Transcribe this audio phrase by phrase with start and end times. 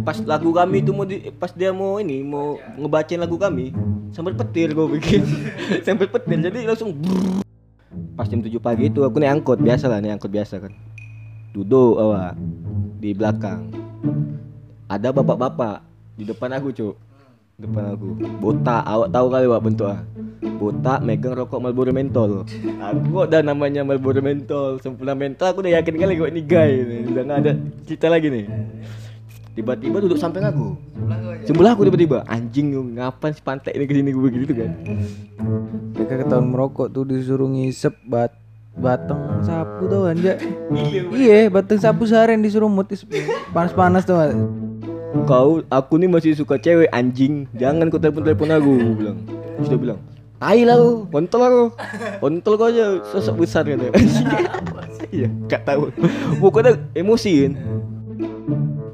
[0.00, 3.76] pas lagu kami itu mau di, pas dia mau ini mau ngebacain lagu kami
[4.12, 5.24] sambil petir gue bikin.
[5.86, 6.92] Sambil petir jadi langsung
[8.12, 10.72] pas jam 7 pagi itu aku naik angkot biasa lah naik angkot biasa kan.
[11.56, 12.36] Duduk awak
[13.00, 13.72] di belakang.
[14.88, 15.80] Ada bapak-bapak
[16.20, 16.94] di depan aku cuk.
[17.56, 18.08] Depan aku.
[18.40, 20.04] Botak awak tahu kali wak bentuknya
[20.62, 22.46] botak megang rokok Marlboro mentol.
[22.82, 26.72] Aku udah namanya Marlboro mentol sempurna mentol aku udah yakin kali kok ini guy.
[26.82, 27.52] Nih udah nggak ada
[27.86, 28.46] cerita lagi nih
[29.52, 30.76] tiba-tiba duduk samping aku
[31.46, 32.22] sebelah aku tiba-tiba.
[32.30, 34.70] Anjing lu, ngapain si pantai ini ke sini gue gitu kan.
[35.98, 38.32] Mereka ketahuan merokok tuh disuruh ngisep bat
[38.72, 40.38] batang sapu tuh anja.
[41.12, 43.04] Iya, batang sapu seharian disuruh mutis
[43.52, 44.16] panas-panas tuh.
[45.28, 47.44] kau aku nih masih suka cewek anjing.
[47.52, 49.18] Jangan kau telepon telepon aku gua bilang.
[49.60, 50.00] Dia bilang
[50.42, 51.64] tai lah lu kontol aku.
[52.18, 53.86] Kontol kau aja sosok besar gitu
[55.14, 55.94] iya gak tahu.
[56.42, 57.54] Pokoknya emosi kan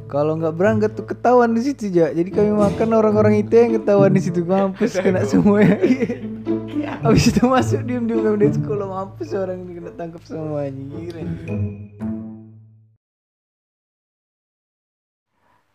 [0.09, 2.09] Kalau nggak berangkat tuh ketahuan di situ ja.
[2.09, 5.77] Jadi kami makan orang-orang itu yang ketahuan di situ mampus kena semua ya.
[7.05, 10.81] Habis itu masuk diem-diem kami di sekolah mampus orang ini kena tangkap semuanya.
[10.97, 11.21] Gila.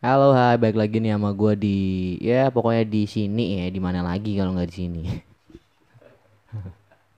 [0.02, 4.02] Halo, hai, balik lagi nih sama gua di ya pokoknya di sini ya, di mana
[4.02, 5.02] lagi kalau nggak di sini.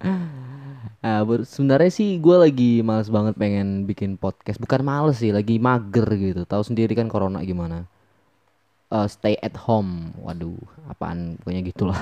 [1.05, 4.59] Ah, ber- sebenarnya sih gua lagi males banget pengen bikin podcast.
[4.59, 6.43] Bukan males sih, lagi mager gitu.
[6.47, 7.87] Tahu sendiri kan corona gimana.
[8.91, 10.15] Eh, stay at home.
[10.23, 10.59] Waduh,
[10.91, 12.01] apaan pokoknya gitulah.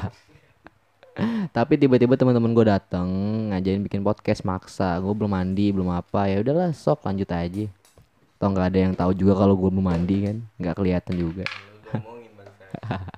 [1.57, 3.09] Tapi tiba-tiba teman-teman gue datang
[3.55, 4.99] ngajarin bikin podcast maksa.
[4.99, 6.27] Gue belum mandi, belum apa.
[6.27, 7.65] Ya udahlah, sok lanjut aja.
[8.37, 11.45] Toh nggak ada yang tahu juga kalau gue belum mandi kan, nggak kelihatan juga.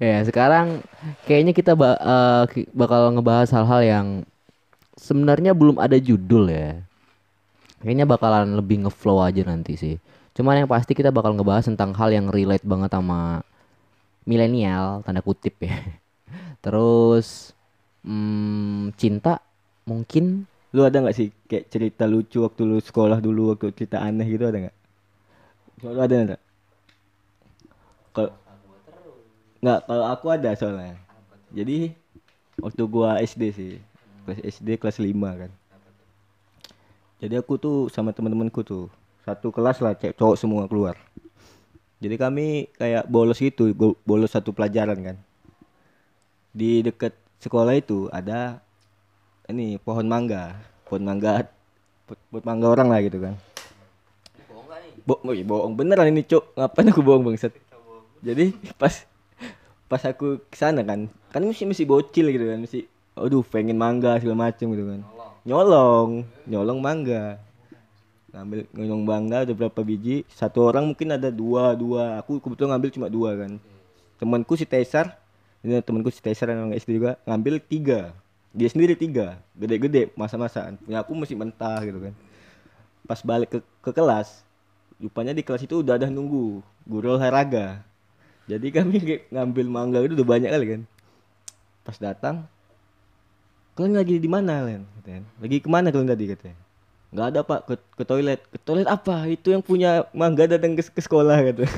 [0.00, 0.80] ya sekarang
[1.24, 1.72] kayaknya kita
[2.52, 4.06] ki- bakal ngebahas hal-hal yang
[4.96, 6.80] sebenarnya belum ada judul ya.
[7.84, 9.94] Kayaknya bakalan lebih ngeflow aja nanti sih.
[10.32, 13.44] Cuman yang pasti kita bakal ngebahas tentang hal yang relate banget sama
[14.26, 15.76] milenial tanda kutip ya.
[16.64, 17.52] Terus
[18.02, 19.38] hmm, cinta
[19.86, 24.28] mungkin lu ada nggak sih kayak cerita lucu waktu lu sekolah dulu waktu cerita aneh
[24.28, 24.76] gitu ada nggak
[25.88, 26.42] lu ada nggak
[28.12, 28.32] kalau
[29.64, 31.00] nggak kalau aku ada soalnya
[31.54, 31.96] jadi
[32.60, 33.74] waktu gua SD sih
[34.26, 35.50] kelas SD kelas 5 kan.
[37.22, 38.90] Jadi aku tuh sama teman-temanku tuh
[39.22, 40.98] satu kelas lah cewek cowok semua keluar.
[42.02, 43.72] Jadi kami kayak bolos gitu
[44.04, 45.16] bolos satu pelajaran kan.
[46.52, 48.60] Di dekat sekolah itu ada
[49.46, 51.46] ini pohon mangga pohon mangga
[52.04, 53.34] po- pohon mangga orang lah gitu kan.
[55.06, 56.52] Bo oh iya, bohong beneran ini cuk.
[56.58, 57.54] Ngapain aku bohong bangsat?
[58.20, 59.06] Jadi pas
[59.86, 64.20] pas aku ke sana kan kan masih masih bocil gitu kan masih aduh pengen mangga
[64.20, 65.00] segala macem gitu kan.
[65.48, 66.28] Nyolong.
[66.44, 66.78] Nyolong.
[66.78, 67.40] Mangga.
[68.36, 70.28] Ngambil nyolong mangga ada berapa biji?
[70.28, 72.20] Satu orang mungkin ada dua dua.
[72.20, 73.56] Aku kebetulan ngambil cuma dua kan.
[74.20, 75.16] Temanku si Tesar
[75.64, 78.12] ini temanku si Tesar yang SD juga ngambil tiga.
[78.52, 79.40] Dia sendiri tiga.
[79.56, 80.76] Gede-gede masa-masaan.
[80.84, 82.14] Punya aku masih mentah gitu kan.
[83.08, 84.44] Pas balik ke, ke kelas
[85.00, 87.80] rupanya di kelas itu udah ada nunggu guru olahraga.
[88.44, 88.96] Jadi kami
[89.32, 90.82] ngambil mangga itu udah banyak kali kan.
[91.88, 92.44] Pas datang
[93.76, 96.56] kalian lagi di mana kalian katanya lagi ke mana kalian tadi katanya
[97.16, 97.60] nggak ada pak.
[97.64, 98.40] Ke, ke toilet.
[98.50, 99.24] Ke toilet apa?
[99.30, 101.64] Itu yang punya mangga datang ke, ke sekolah gitu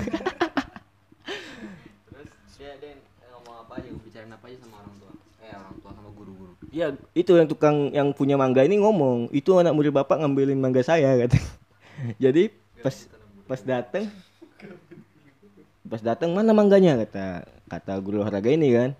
[2.11, 2.99] Terus dia dia
[3.37, 5.13] ngomong apa aja, bicarain apa aja sama orang tua.
[5.45, 6.53] Eh orang tua sama guru-guru.
[6.75, 9.31] Ya itu yang tukang yang punya mangga ini ngomong.
[9.31, 11.39] Itu anak murid bapak ngambilin mangga saya kata.
[12.23, 12.51] Jadi
[12.83, 12.95] pas
[13.47, 14.11] pas datang
[15.91, 18.91] pas datang mana mangganya kata kata guru olahraga ini kan.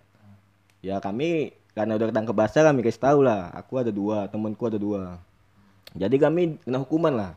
[0.79, 4.83] Ya kami karena udah ketangkep basah kami kasih tahu lah aku ada dua temanku ada
[4.83, 5.23] dua.
[5.95, 7.33] Jadi kami kena hukuman lah.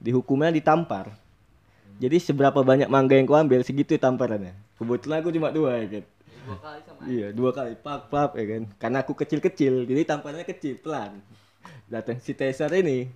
[0.00, 1.12] Dihukumnya ditampar.
[2.00, 4.56] Jadi seberapa banyak mangga yang kau ambil segitu tamparannya.
[4.80, 6.04] Kebetulan aku cuma dua ya kan.
[7.04, 8.62] Iya dua kali pap pap ya kan.
[8.80, 11.20] Karena aku kecil kecil jadi tampannya kecil pelan.
[11.92, 13.12] Datang si Tesar ini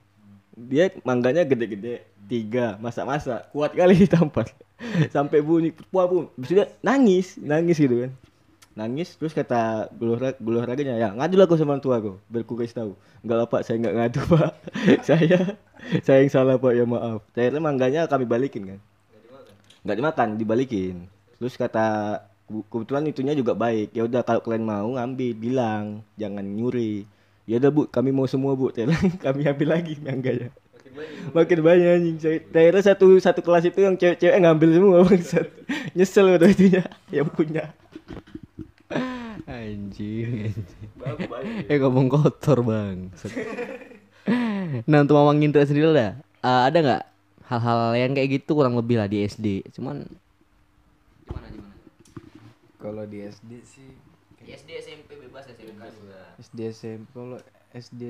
[0.53, 4.53] dia mangganya gede-gede tiga masak-masak kuat kali ditampar
[5.09, 8.10] sampai bunyi puah pun sudah nangis nangis gitu kan
[8.78, 12.77] nangis terus kata guru olahra- guru olahraganya ya ngadu lah sama orang tua aku kasih
[12.77, 12.93] tahu.
[13.21, 14.51] Enggak lah pak saya enggak ngadu pak.
[15.03, 15.39] Saya
[16.07, 17.21] saya yang salah pak ya maaf.
[17.34, 18.81] Akhirnya mangganya kami balikin kan?
[19.83, 20.97] Nggak dimakan dibalikin.
[21.41, 21.87] Terus kata
[22.47, 23.91] ke- kebetulan itunya juga baik.
[23.93, 25.33] Ya udah kalau kalian mau ngambil.
[25.34, 25.84] Bilang
[26.15, 27.05] jangan nyuri.
[27.51, 28.71] Ya udah bu kami mau semua bu.
[29.25, 30.55] Kami ambil lagi mangganya
[31.33, 32.19] makin banyak anjing
[32.51, 35.47] akhirnya satu satu kelas itu yang cewek-cewek ngambil semua bangsat.
[35.97, 36.83] Nyesel udah itunya
[37.15, 37.72] yang punya
[38.91, 40.51] Anjing.
[40.51, 41.66] anjing.
[41.71, 43.10] eh ngomong kotor bang.
[44.87, 47.03] nah untuk Mamang Indra sendiri dah, eh, ada nggak
[47.51, 50.07] hal-hal yang kayak gitu kurang lebih lah di SD cuman
[51.27, 51.75] gimana gimana
[52.78, 53.91] Kalau di SD sih
[54.39, 57.39] di SD SMP bebas SMK juga SD SMP kalau
[57.75, 58.03] SD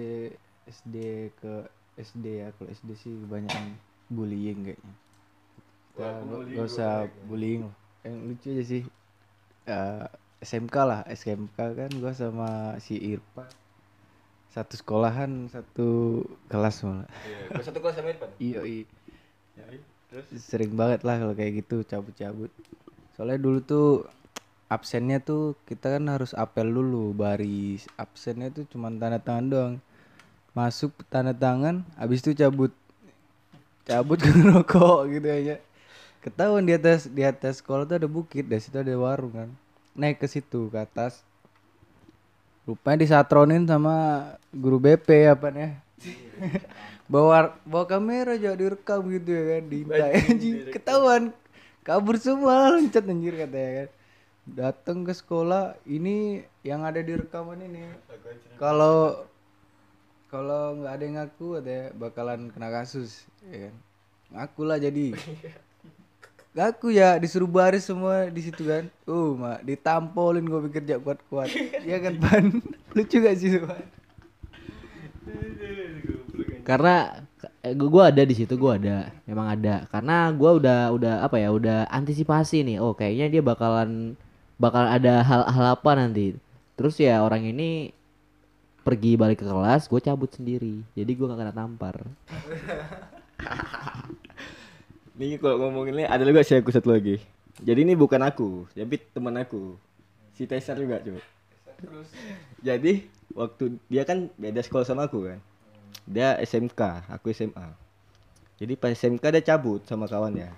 [0.69, 0.97] SD
[1.41, 1.55] ke
[1.97, 3.81] SD ya kalau SD sih kebanyakan
[4.13, 4.95] bullying kayaknya
[5.97, 7.75] kita nggak usah bullying lah.
[8.05, 8.83] yang lucu aja sih
[9.73, 10.07] eh,
[10.41, 13.49] SMK lah SMK kan gua sama si Irfan.
[14.51, 17.07] Satu sekolahan satu kelas malah.
[17.29, 18.31] Iya, satu kelas sama Irfan.
[18.49, 18.85] iya iya
[20.09, 20.27] Terus?
[20.41, 22.49] Sering banget lah kalau kayak gitu cabut-cabut.
[23.15, 23.89] Soalnya dulu tuh
[24.73, 27.85] absennya tuh kita kan harus apel dulu baris.
[28.01, 29.75] Absennya tuh cuma tanda tangan doang.
[30.57, 32.73] Masuk tanda tangan habis itu cabut.
[33.85, 35.57] Cabut ke rokok gitu aja.
[36.25, 39.51] Ketahuan di atas di atas sekolah tuh ada bukit dari situ ada warung kan
[39.95, 41.23] naik ke situ ke atas.
[42.69, 45.75] Rupanya disatronin sama guru BP apa nih
[47.13, 49.63] bawa bawa kamera jadi direkam gitu ya kan.
[49.67, 51.23] Diintai anjing ketahuan.
[51.83, 53.89] Kabur semua loncat anjir katanya kan.
[54.51, 57.91] Datang ke sekolah ini yang ada di rekaman ini.
[58.61, 59.27] Kalau
[60.31, 63.75] kalau nggak ada yang ngaku katanya bakalan kena kasus ya kan.
[64.31, 65.07] Ngaku lah jadi
[66.51, 68.91] ngaku ya disuruh baris semua di situ kan.
[69.07, 71.51] Uh mak ditampolin gue pikir jak kuat kuat
[71.87, 72.45] ya kan pan?
[72.97, 73.85] Lucu gak sih pan?
[76.67, 77.23] Karena
[77.63, 79.87] eh, gua gua ada di situ gua ada memang ada.
[79.95, 82.83] Karena gua udah udah apa ya udah antisipasi nih.
[82.83, 84.19] Oh kayaknya dia bakalan
[84.59, 86.35] bakal ada hal-hal apa nanti.
[86.75, 87.95] Terus ya orang ini
[88.81, 90.83] pergi balik ke kelas gue cabut sendiri.
[90.99, 91.95] Jadi gua gak kena tampar
[95.21, 97.21] Nih kalau ngomongin ini ada juga sih aku satu lagi.
[97.61, 99.77] Jadi ini bukan aku, tapi teman aku.
[100.33, 101.21] Si Tesar juga, cuy.
[102.67, 103.05] Jadi
[103.37, 105.37] waktu dia kan beda sekolah sama aku kan.
[106.09, 107.69] Dia SMK, aku SMA.
[108.57, 110.49] Jadi pas SMK dia cabut sama kawannya.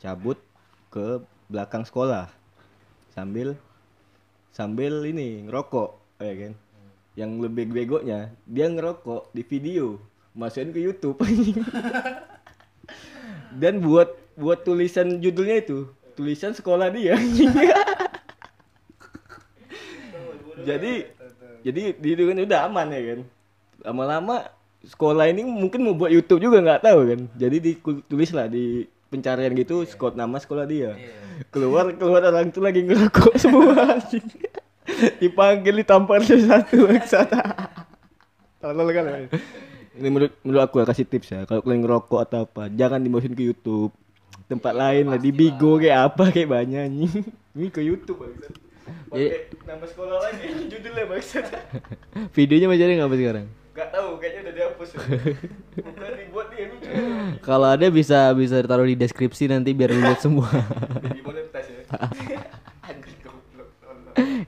[0.00, 0.40] Cabut
[0.88, 1.20] ke
[1.52, 2.32] belakang sekolah.
[3.12, 3.60] Sambil
[4.56, 6.52] sambil ini ngerokok, ya kan.
[7.12, 10.00] Yang lebih begonya, dia ngerokok di video,
[10.32, 11.20] masukin ke YouTube.
[13.56, 17.16] dan buat buat tulisan judulnya itu tulisan sekolah dia.
[20.62, 20.92] Jadi
[21.62, 23.20] jadi di itu kan udah aman ya kan.
[23.82, 24.46] Lama-lama
[24.86, 27.20] sekolah ini mungkin mau buat YouTube juga nggak tahu kan.
[27.34, 30.94] Jadi ditulis lah di pencarian gitu skot nama sekolah dia.
[31.50, 33.98] Keluar keluar orang itu lagi ngerokok semua.
[33.98, 34.26] Anjing.
[35.22, 37.38] dipanggil ditampar satu satu
[38.62, 39.26] tolol kan.
[39.98, 41.40] Ini menurut menurut aku ya kasih tips ya.
[41.44, 43.92] Kalau kalian ngerokok atau apa jangan dimasukin ke YouTube.
[44.48, 47.12] Tempat lain lah di Bigo kayak apa kayak banyak nih
[47.56, 48.52] ini ke YouTube bangsat.
[49.08, 51.46] Pakai nama sekolah lagi judulnya bangsat.
[52.36, 53.46] Videonya masih ada nggak sampai sekarang?
[53.72, 54.88] Gak tahu kayaknya udah dihapus.
[54.92, 55.00] Ya.
[55.80, 56.88] bukan dibuat dia lucu.
[57.40, 60.64] Kalau ada bisa bisa taruh di deskripsi nanti biar lu lihat semua ya.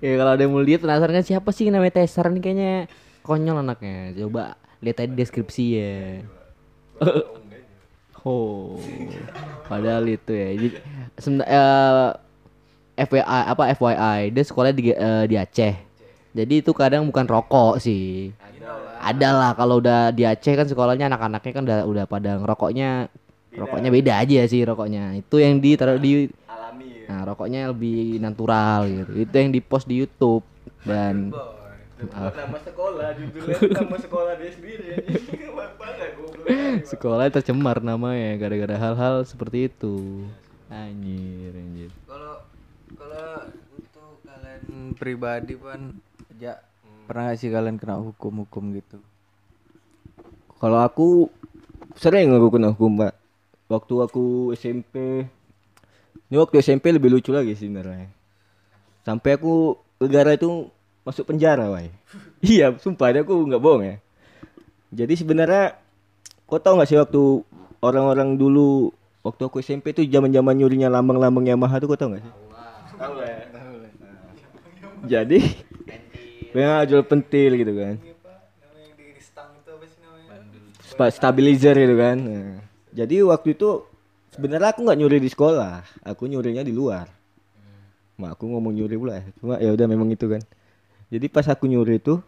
[0.05, 2.73] Ya kalau ada yang mau lihat penasaran kan siapa sih namanya Tesar nih kayaknya
[3.25, 4.12] konyol anaknya.
[4.12, 5.97] Coba lihat aja di deskripsi ya
[8.29, 8.79] oh
[9.67, 10.49] padahal itu ya.
[10.55, 10.69] Jadi
[11.19, 12.09] seben- eh,
[12.95, 15.75] FYI apa FYI dia sekolahnya di eh, di Aceh.
[16.35, 18.31] Jadi itu kadang bukan rokok sih.
[19.05, 23.11] Ada lah kalau udah di Aceh kan sekolahnya anak-anaknya kan udah udah pada ngerokoknya
[23.55, 25.19] rokoknya beda aja sih rokoknya.
[25.19, 27.07] Itu yang ditaruh di alami ya.
[27.11, 29.12] Nah, rokoknya lebih natural gitu.
[29.26, 30.45] Itu yang dipost di YouTube.
[30.85, 31.33] Dan
[32.03, 34.89] nama sekolah judulnya itu nama sekolah dia sendiri
[36.85, 40.27] sekolah tercemar namanya gara-gara hal-hal seperti itu.
[40.69, 41.91] Anjir, anjir.
[42.09, 42.43] kalau
[42.99, 43.47] kalau
[43.79, 45.95] untuk kalian pribadi pan
[46.35, 46.59] aja
[47.07, 48.99] pernah gak sih kalian kena hukum-hukum gitu
[50.59, 51.29] Kalau aku
[52.01, 53.15] sering aku kena hukum pak.
[53.69, 55.25] Waktu aku SMP,
[56.29, 58.09] ini waktu SMP lebih lucu lagi sih sebenarnya.
[59.05, 60.69] Sampai aku negara itu
[61.04, 61.92] masuk penjara, wai.
[62.42, 63.96] iya, sumpah ada aku nggak bohong ya.
[64.90, 65.76] Jadi sebenarnya,
[66.49, 67.23] kau tahu nggak sih waktu
[67.84, 72.32] orang-orang dulu waktu aku SMP tuh zaman-zaman nyurinya lambang-lambang Yamaha tuh kau tahu nggak sih?
[72.96, 73.42] Tahu lah ya.
[75.04, 75.38] Jadi,
[76.56, 77.94] ya jual pentil gitu kan.
[81.11, 82.16] Stabilizer gitu kan.
[82.23, 82.62] Nah,
[82.94, 83.82] jadi waktu itu
[84.30, 87.11] sebenarnya aku nggak nyuri di sekolah, aku nyurinya di luar.
[88.14, 89.25] Mak aku ngomong nyuri pula ya.
[89.42, 90.42] Cuma ya udah memang itu kan.
[91.12, 92.20] Jadi pas aku nyuri itu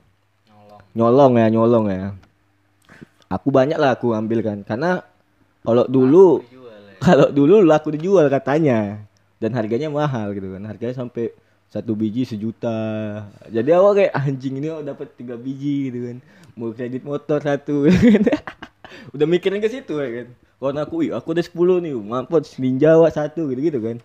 [0.96, 2.16] nyolong ya, nyolong ya.
[3.28, 5.02] Aku banyak lah aku ambil kan karena
[5.64, 6.40] kalau dulu
[7.06, 9.04] kalau dulu laku dijual katanya
[9.38, 10.62] dan harganya mahal gitu kan.
[10.64, 11.32] Harganya sampai
[11.68, 12.78] satu biji sejuta.
[13.52, 16.16] Jadi awal kayak anjing ini oh, dapat tiga biji gitu kan.
[16.56, 17.84] Mau kredit motor satu.
[19.14, 20.28] Udah mikirin ke situ ya kan.
[20.56, 23.96] kawan aku aku ada 10 nih mampus ninja satu gitu gitu kan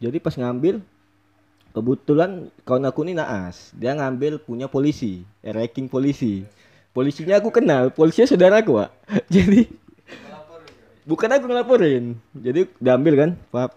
[0.00, 0.80] jadi pas ngambil
[1.70, 3.70] kebetulan kawan aku ini naas.
[3.74, 6.46] Dia ngambil punya polisi eh, ranking polisi.
[6.90, 8.90] Polisinya aku kenal polisinya saudaraku Wak.
[9.34, 9.66] jadi
[11.06, 12.18] bukan aku ngelaporin.
[12.34, 13.70] Jadi diambil kan Pak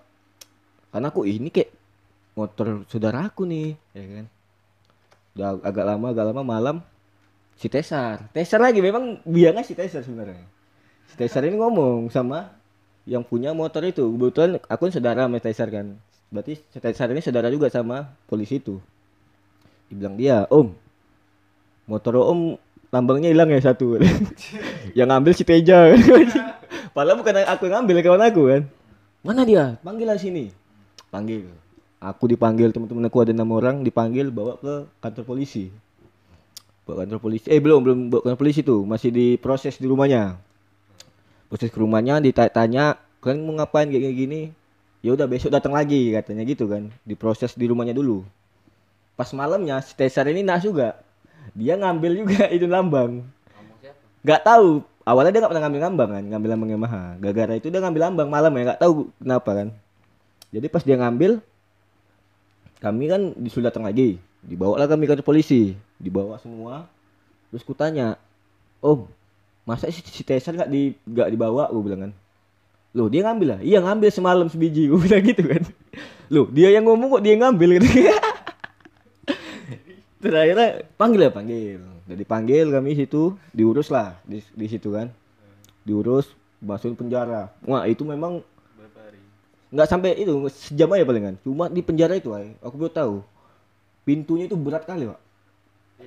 [0.93, 1.73] karena aku "Ih, ini kayak
[2.37, 4.25] motor saudaraku nih ya kan.
[5.33, 6.77] Udah agak lama agak lama malam
[7.57, 8.29] si Tesar.
[8.33, 10.45] Tesar lagi memang biangnya si Tesar sebenarnya.
[11.09, 12.53] Si Tesar ini ngomong sama
[13.05, 14.05] yang punya motor itu.
[14.05, 15.97] Kebetulan aku kan saudara sama Tesar kan
[16.33, 18.81] berarti Tesar ini saudara juga sama polisi itu.
[19.85, 20.73] Dibilang dia om.
[21.85, 22.57] Motor om
[22.89, 24.01] lambangnya hilang ya satu.
[24.97, 25.93] Yang ngambil si Teja.
[26.97, 28.61] Padahal bukan aku yang ngambil kawan aku kan.
[29.25, 29.81] Mana dia?
[29.81, 30.53] Panggil lah sini.
[31.09, 31.49] Panggil.
[31.97, 35.73] Aku dipanggil teman-teman aku ada enam orang dipanggil bawa ke kantor polisi.
[36.85, 37.49] Bawa kantor polisi.
[37.49, 38.85] Eh belum belum bawa kantor polisi tuh.
[38.85, 40.37] Masih diproses di rumahnya.
[41.49, 43.89] Proses ke rumahnya ditanya kalian mau ngapain?
[43.89, 44.53] Kayak gini
[45.03, 46.87] ya udah besok datang lagi katanya gitu kan.
[47.03, 48.23] Diproses di rumahnya dulu.
[49.19, 50.97] Pas malamnya si Tesar ini nas juga.
[51.53, 53.21] Dia ngambil juga itu lambang.
[54.23, 54.81] Nggak tahu.
[55.03, 58.27] Awalnya dia nggak pernah ngambil lambang kan ngambil lambang Yamaha gara-gara itu dia ngambil lambang
[58.31, 59.67] malam ya nggak tahu kenapa kan.
[60.55, 61.43] Jadi pas dia ngambil
[62.79, 64.23] kami kan disuruh datang lagi.
[64.39, 65.75] Dibawa lah kami ke polisi.
[65.99, 66.87] Dibawa semua.
[67.51, 68.15] Terus kutanya
[68.79, 69.11] om
[69.67, 71.67] masa si, si Tesar nggak di nggak dibawa?
[71.67, 72.11] Gue bilang kan
[72.93, 73.59] loh dia ngambil lah?
[73.65, 74.85] Iya ngambil semalam sebiji.
[74.89, 75.61] Gue bilang gitu kan?
[76.29, 77.81] Loh dia yang ngomong kok dia ngambil?
[77.81, 77.87] Gitu
[80.23, 81.79] terus akhirnya panggil ya panggil.
[82.07, 83.35] Udah dipanggil kami situ.
[83.51, 85.11] Diurus lah di, di situ kan.
[85.83, 86.31] Diurus
[86.63, 87.51] masukin penjara.
[87.67, 88.39] Wah itu memang
[89.73, 91.35] nggak sampai itu sejam aja palingan.
[91.43, 93.15] Cuma di penjara itu ay aku baru tahu.
[94.03, 95.22] Pintunya itu berat kali pak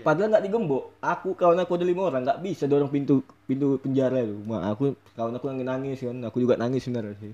[0.06, 0.94] padahal nggak digembok.
[1.02, 4.38] Aku kawan aku ada lima orang nggak bisa dorong pintu pintu penjara itu.
[4.46, 6.16] Wah, aku kawan aku yang nangis kan.
[6.26, 7.32] Aku juga nangis sebenarnya sih.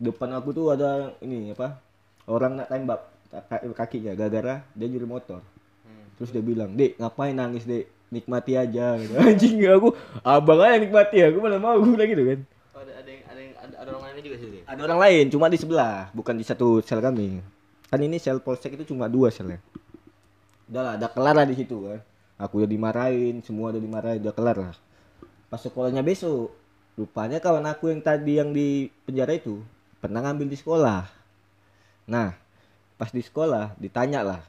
[0.00, 1.76] Depan aku tuh ada ini apa
[2.28, 3.00] orang nak tembak.
[3.30, 5.40] Ka- kakinya gara-gara dia nyuri motor.
[6.18, 7.88] Terus dia bilang dek ngapain nangis dek?
[8.10, 9.14] Nikmati aja gitu.
[9.22, 9.94] anjing aku
[10.26, 12.40] abang aja nikmati aku mana mau gue bilang gitu kan.
[12.74, 15.46] Ada ada yang ada yang ada, ada orang lainnya juga sih ada orang lain cuma
[15.46, 17.38] di sebelah bukan di satu sel kami.
[17.86, 19.62] Kan ini sel polsek itu cuma dua selnya
[20.70, 22.00] udah lah udah kelar lah di situ kan.
[22.40, 24.74] Aku udah dimarahin semua udah dimarahin udah kelar lah.
[25.50, 26.54] Pas sekolahnya besok
[26.94, 29.60] rupanya kawan aku yang tadi yang di penjara itu
[29.98, 31.10] pernah ngambil di sekolah.
[32.06, 32.38] Nah
[32.94, 34.40] pas di sekolah ditanya lah.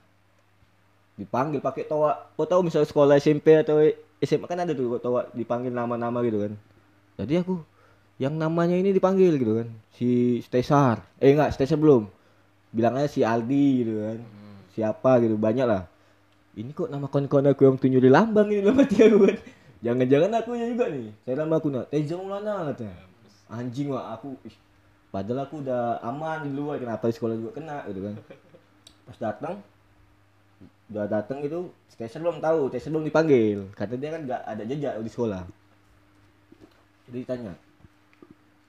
[1.18, 2.32] Dipanggil pakai toa.
[2.38, 3.82] Kau tahu misalnya sekolah SMP atau
[4.22, 6.54] SMA kan ada tuh toa dipanggil nama-nama gitu kan.
[7.18, 7.60] Jadi aku
[8.22, 9.68] yang namanya ini dipanggil gitu kan.
[9.98, 11.02] Si Stesar.
[11.18, 12.06] Eh enggak Stesar belum.
[12.72, 14.20] Bilangnya si Aldi gitu kan.
[14.72, 15.91] Siapa gitu banyak lah
[16.60, 19.38] ini kok nama kawan-kawan aku yang tunjuk di lambang ini nama dia aku kan
[19.82, 21.10] jangan-jangan aku juga nih.
[21.26, 22.96] Saya nama aku nak Teja Maulana katanya
[23.52, 24.56] anjing wah aku ih,
[25.12, 28.16] padahal aku udah aman di luar kenapa di sekolah juga kena gitu kan.
[29.10, 29.54] Pas datang
[30.92, 33.72] udah datang itu Stesar belum tahu Stesar belum dipanggil.
[33.76, 35.44] Karena dia kan nggak ada jejak di sekolah.
[37.10, 37.54] Jadi ditanya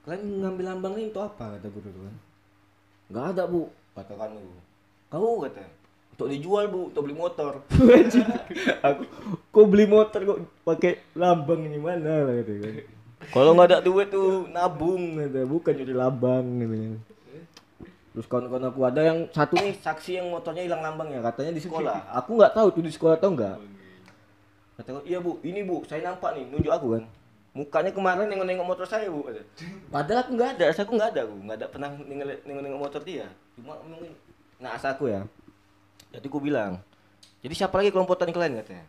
[0.03, 1.55] kalian ngambil lambang ini untuk apa?
[1.55, 2.15] kata guru tuh kan.
[3.11, 3.61] Nggak ada bu
[3.95, 4.51] kata kan bu
[5.13, 5.82] kau kata
[6.13, 7.65] untuk dijual bu untuk beli motor.
[8.87, 9.03] Aku
[9.49, 11.81] kok beli motor kok pakai lambang ini?
[11.81, 12.73] Mana lah kata kan.
[13.33, 16.93] Kalau nggak ada duit tuh nabung kata bukan jadi lambang gitu kan.
[18.13, 21.97] Terus kawan-kawan aku ada yang satu nih saksi yang motornya hilang lambangnya katanya di sekolah.
[22.21, 23.57] Aku nggak tahu tuh di sekolah atau enggak
[24.73, 27.03] kata iya bu ini bu saya nampak nih nunjuk aku kan.
[27.53, 29.25] Mukanya kemarin nengok-nengok motor saya bu
[29.89, 33.25] padahal aku nggak ada aku nggak ada aku nggak ada pernah nengok- nengok-nengok motor dia.
[33.57, 34.13] Cuma mungkin
[34.61, 35.25] nah aku ya
[36.13, 36.77] jadi aku bilang
[37.41, 38.85] jadi siapa lagi kelompok tani kalian katanya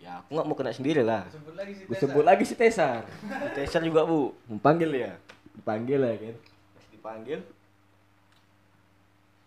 [0.00, 3.04] ya aku nggak mau kena sendiri lah Sebut lagi si Gue sebut lagi si Tesar.
[3.04, 5.12] Si Tesar juga bu, dipanggil ya,
[5.52, 6.36] dipanggil ya kan.
[6.72, 7.38] Pas dipanggil,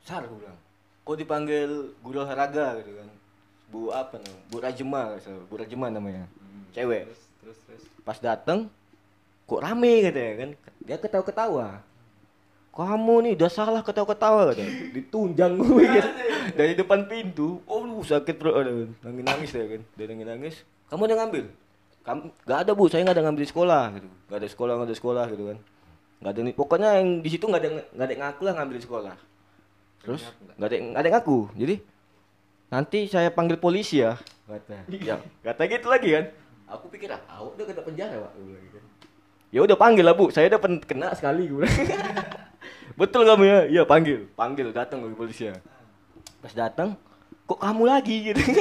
[0.05, 0.59] Sar gue bilang,
[1.07, 1.69] kok dipanggil
[2.05, 3.09] guru olahraga gitu kan?
[3.73, 4.35] Bu apa nih?
[4.53, 5.17] Bu Rajema.
[5.49, 6.29] Bu Rajema namanya,
[6.75, 7.09] cewek.
[7.41, 7.83] Terus terus.
[8.05, 8.69] Pas dateng,
[9.49, 10.49] kok rame katanya kan?
[10.85, 11.81] Dia ketawa-ketawa.
[12.73, 14.73] Kamu nih udah salah ketawa-ketawa katanya.
[14.93, 16.07] Ditunjang gue kan.
[16.53, 17.61] Dari depan pintu.
[17.65, 18.53] Oh lu sakit bro.
[19.01, 19.81] Nangis-nangis ya kan.
[19.97, 20.55] Dia nangis-nangis.
[20.89, 21.45] Kamu udah ngambil?
[22.03, 24.09] Kamu gak ada bu, saya nggak ada ngambil di sekolah gitu.
[24.27, 25.57] Gak ada sekolah, nggak ada sekolah gitu kan.
[26.19, 26.53] Gak ada nih.
[26.53, 29.15] Pokoknya yang di situ nggak ada nggak ada ngaku lah ngambil di sekolah.
[30.03, 30.21] Terus
[30.59, 31.37] nggak ada nggak ada ngaku.
[31.55, 31.75] Jadi
[32.67, 34.19] nanti saya panggil polisi ya.
[34.43, 34.83] Kata.
[34.91, 36.25] Ya, kata gitu lagi kan.
[36.67, 38.31] Aku pikir ah, aku udah kena penjara pak.
[38.35, 38.79] Gitu.
[39.53, 41.63] Ya udah panggil lah bu, saya udah kena sekali gue.
[42.99, 43.59] Betul kamu ya?
[43.69, 45.55] Iya panggil, panggil datang ke polisi ya.
[46.43, 46.99] Pas datang,
[47.47, 48.41] kok kamu lagi gitu.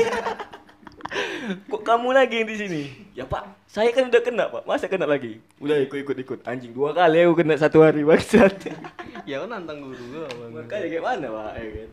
[1.69, 2.83] Kok kamu lagi yang di sini?
[3.13, 5.43] Ya pak, saya kan udah kena pak, masa kena lagi?
[5.61, 8.71] Udah ikut ikut ikut anjing dua kali aku kena satu hari bangsat.
[9.29, 11.51] ya kan nantang guru gua Makanya kayak mana pak?
[11.59, 11.91] Ya kan?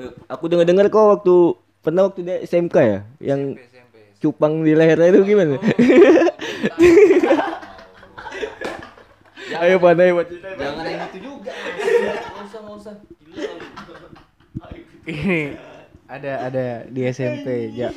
[0.00, 1.36] Eh, Aku dengar dengar kau waktu
[1.84, 3.58] pernah waktu dia SMK ya, yang
[4.22, 5.58] cupang di lehernya itu gimana?
[9.56, 10.26] Ayo pak, ayo pak.
[10.36, 11.35] jangan yang itu juga
[12.76, 14.70] nggak usah nggak
[15.12, 15.54] Ini
[16.10, 17.94] ada ada di SMP ya.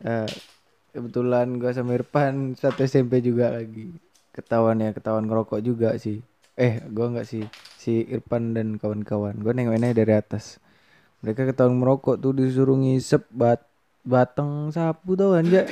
[0.00, 0.30] Eh,
[0.90, 3.92] kebetulan gua sama Irfan satu SMP juga lagi.
[4.32, 6.24] Ketahuan ya, ketahuan ngerokok juga sih.
[6.56, 7.44] Eh, gua enggak sih.
[7.78, 9.38] Si Irfan dan kawan-kawan.
[9.38, 10.58] Gua nengoknya dari atas.
[11.20, 13.60] Mereka ketahuan merokok tuh disuruh ngisep bat
[14.00, 15.68] batang sapu tau kan ja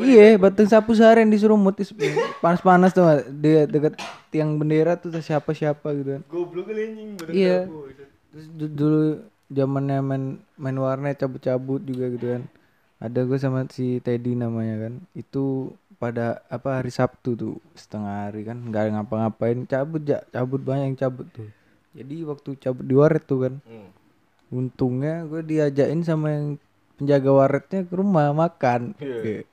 [0.00, 1.92] iya batang sapu seharian disuruh mutis
[2.40, 3.22] panas-panas tuh nggak?
[3.36, 3.94] di dekat
[4.32, 7.10] tiang bendera tuh siapa siapa gitu kan Goblok kali anjing.
[7.28, 7.68] Iya.
[8.30, 9.00] Terus du- dulu
[9.50, 10.24] zamannya main
[10.56, 12.42] main warnet cabut-cabut juga gitu kan.
[13.02, 14.94] Ada gue sama si Teddy namanya kan.
[15.12, 20.94] Itu pada apa hari Sabtu tuh setengah hari kan nggak ngapa-ngapain cabut ya cabut banyak
[20.94, 21.50] yang cabut tuh.
[21.92, 23.54] Jadi waktu cabut di warnet tuh kan.
[23.66, 23.90] Hmm.
[24.48, 26.46] Untungnya gue diajakin sama yang
[27.00, 28.92] penjaga warnetnya ke rumah makan.
[29.00, 29.48] Kayak,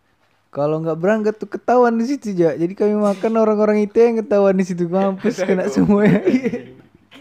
[0.52, 2.52] Kalau nggak berangkat tuh ketahuan di situ ya.
[2.60, 6.20] Jadi kami makan orang-orang itu yang ketahuan di situ mampus kena semuanya.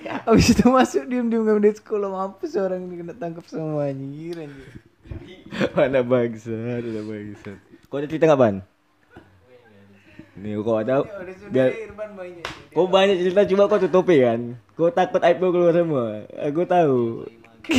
[0.06, 0.22] Iya.
[0.22, 4.70] Abis itu masuk diem-diem kami di sekolah mampus orang ini kena tangkap semua anjir anjir.
[5.74, 7.58] Mana bangsat, mana bangsat.
[7.90, 8.62] Kau ada cerita nggak ban?
[10.36, 11.00] Nih kau ada
[11.48, 11.72] biar
[12.76, 14.54] Kau banyak cerita cuma kau tutupi kan.
[14.76, 16.28] Kau takut aib kau keluar semua.
[16.44, 17.24] Aku tahu.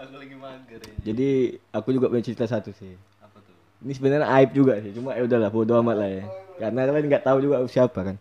[0.00, 0.57] aku lagi mager ya
[1.02, 2.92] Jadi aku juga punya cerita satu sih.
[3.22, 4.92] apa tuh Ini sebenarnya aib juga sih.
[4.92, 6.24] Cuma ya udahlah bodo amat lah ya.
[6.58, 8.16] Karena kalian nggak tahu juga aku siapa kan.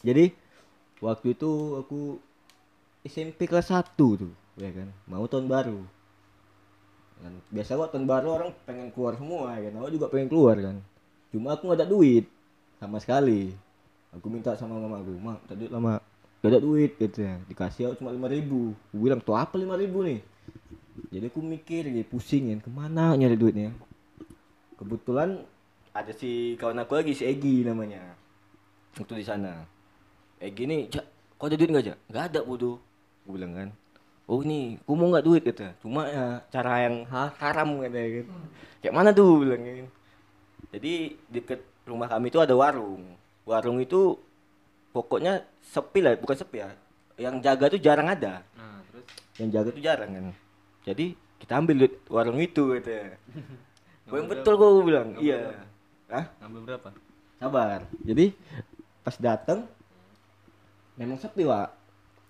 [0.00, 0.32] Jadi
[1.02, 1.50] waktu itu
[1.82, 2.16] aku
[3.04, 4.88] SMP kelas 1 tuh, ya kan.
[5.08, 5.80] Mau tahun baru.
[7.20, 9.72] Kan biasa kok tahun baru orang pengen keluar semua ya kan.
[9.84, 10.76] Aku juga pengen keluar kan.
[11.34, 12.24] Cuma aku nggak ada duit
[12.80, 13.52] sama sekali.
[14.10, 16.02] Aku minta sama mama aku, "Mak, tak duit lama."
[16.40, 17.36] Gak ada duit gitu ya.
[17.52, 18.72] Dikasih aku cuma 5000 ribu.
[18.72, 20.24] Aku bilang, tuh apa 5000 ribu nih?
[21.08, 23.72] Jadi aku mikir, jadi pusing kan, ke mana nyari duitnya?
[24.76, 25.40] Kebetulan
[25.96, 28.14] ada si kawan aku lagi si Egi namanya.
[29.00, 29.64] Waktu di sana.
[30.40, 31.04] Egi nih, "Jak,
[31.40, 32.76] kau ada duit nggak, Jak?" "Nggak ada, bodoh."
[33.24, 33.68] Gue bilang kan.
[34.28, 35.76] "Oh, nih, aku mau nggak duit?" kata.
[35.80, 38.26] Cuma ya cara yang ha- haram katanya kan.
[38.80, 39.88] Kayak mana tuh bilang kan.
[40.70, 40.92] Jadi
[41.28, 43.18] deket rumah kami itu ada warung.
[43.44, 44.14] Warung itu
[44.94, 46.70] pokoknya sepi lah, bukan sepi ya.
[47.20, 48.40] Yang jaga tuh jarang ada.
[48.56, 49.04] nah terus
[49.36, 50.26] Yang jaga tuh jarang kan.
[50.84, 53.16] Jadi kita ambil duit warung itu katanya.
[54.08, 55.08] Gue yang betul gue bilang.
[55.20, 55.66] Iya.
[56.10, 56.24] Hah?
[56.42, 56.88] ngambil berapa
[57.40, 57.86] Sabar.
[58.04, 58.36] Jadi
[59.00, 59.64] pas datang
[61.00, 61.72] memang sepi, Wak.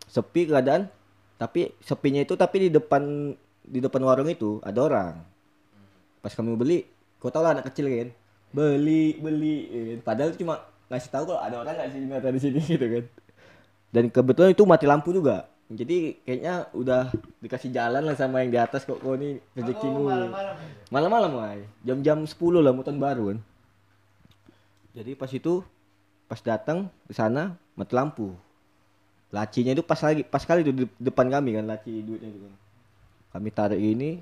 [0.06, 0.86] Sepi keadaan
[1.40, 3.32] tapi sepinya itu tapi di depan
[3.64, 5.14] di depan warung itu ada orang.
[6.20, 6.84] Pas kami beli,
[7.16, 8.08] kau tau lah anak kecil kan.
[8.52, 9.56] Beli, beli.
[9.72, 9.98] ya kan.
[10.04, 10.54] Padahal cuma
[10.92, 13.04] ngasih tahu kalau ada orang nggak sih ternyata di sini gitu kan.
[13.90, 15.48] Dan kebetulan itu mati lampu juga.
[15.70, 20.02] Jadi kayaknya udah dikasih jalan lah sama yang di atas kok kau nih rezekimu.
[20.90, 21.62] Malam-malam, Wai.
[21.86, 23.38] Jam-jam 10 lah mau tahun baru kan.
[24.98, 25.62] Jadi pas itu
[26.26, 28.34] pas datang ke sana mati lampu.
[29.30, 32.54] Lacinya itu pas lagi pas kali itu di depan kami kan laci duitnya itu kan.
[33.38, 34.18] Kami tarik ini.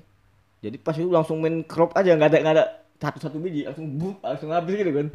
[0.61, 2.65] Jadi pas itu langsung main crop aja nggak ada nggak ada
[3.01, 5.07] satu-satu biji langsung buk langsung habis gitu kan.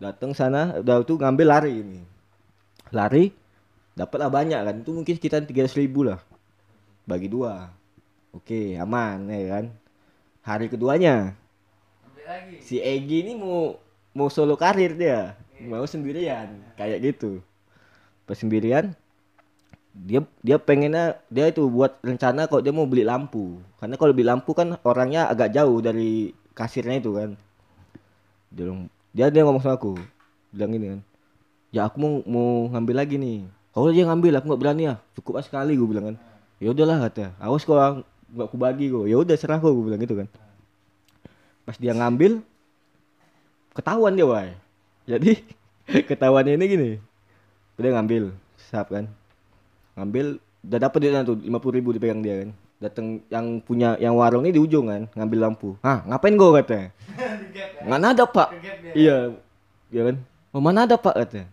[0.00, 2.00] Datang sana udah tuh ngambil lari ini.
[2.96, 3.28] Lari
[3.98, 4.76] dapatlah banyak kan.
[4.82, 6.20] Itu mungkin sekitar 300 ribu lah.
[7.06, 7.70] Bagi dua.
[8.30, 9.64] Oke, aman ya kan.
[10.46, 11.34] Hari keduanya.
[12.62, 13.74] Si Egi ini mau
[14.14, 15.34] mau solo karir dia.
[15.60, 16.54] Mau sendirian.
[16.78, 17.42] Kayak gitu.
[18.24, 18.94] Pas sendirian
[19.90, 23.58] dia dia pengennya dia itu buat rencana kalau dia mau beli lampu.
[23.82, 27.30] Karena kalau beli lampu kan orangnya agak jauh dari kasirnya itu kan.
[28.54, 28.70] Dia
[29.10, 29.98] dia dia ngomong sama aku.
[30.54, 31.00] Bilang gini kan
[31.70, 35.38] ya aku mau mau ngambil lagi nih kalau dia ngambil aku nggak berani ya cukup
[35.38, 36.16] ah sekali gue bilang kan.
[36.58, 37.32] Ya udahlah kata.
[37.38, 37.78] Awas kok
[38.34, 40.28] nggak aku bagi gue ya udah serah kok gue bilang gitu kan.
[41.62, 42.42] Pas dia ngambil
[43.70, 44.50] ketahuan dia wai.
[45.06, 45.38] Jadi
[46.10, 46.90] ketahuannya ini gini.
[47.78, 49.06] Udah ngambil sap kan.
[49.94, 52.50] Ngambil udah dapet dia tuh lima puluh ribu dipegang dia kan.
[52.80, 55.78] Datang yang punya yang warung ini di ujung kan ngambil lampu.
[55.84, 56.88] Ah ngapain gue katanya
[57.90, 58.50] mana ada pak?
[58.98, 59.38] Iya
[59.94, 60.16] iya kan?
[60.50, 61.46] Oh, mana ada pak katanya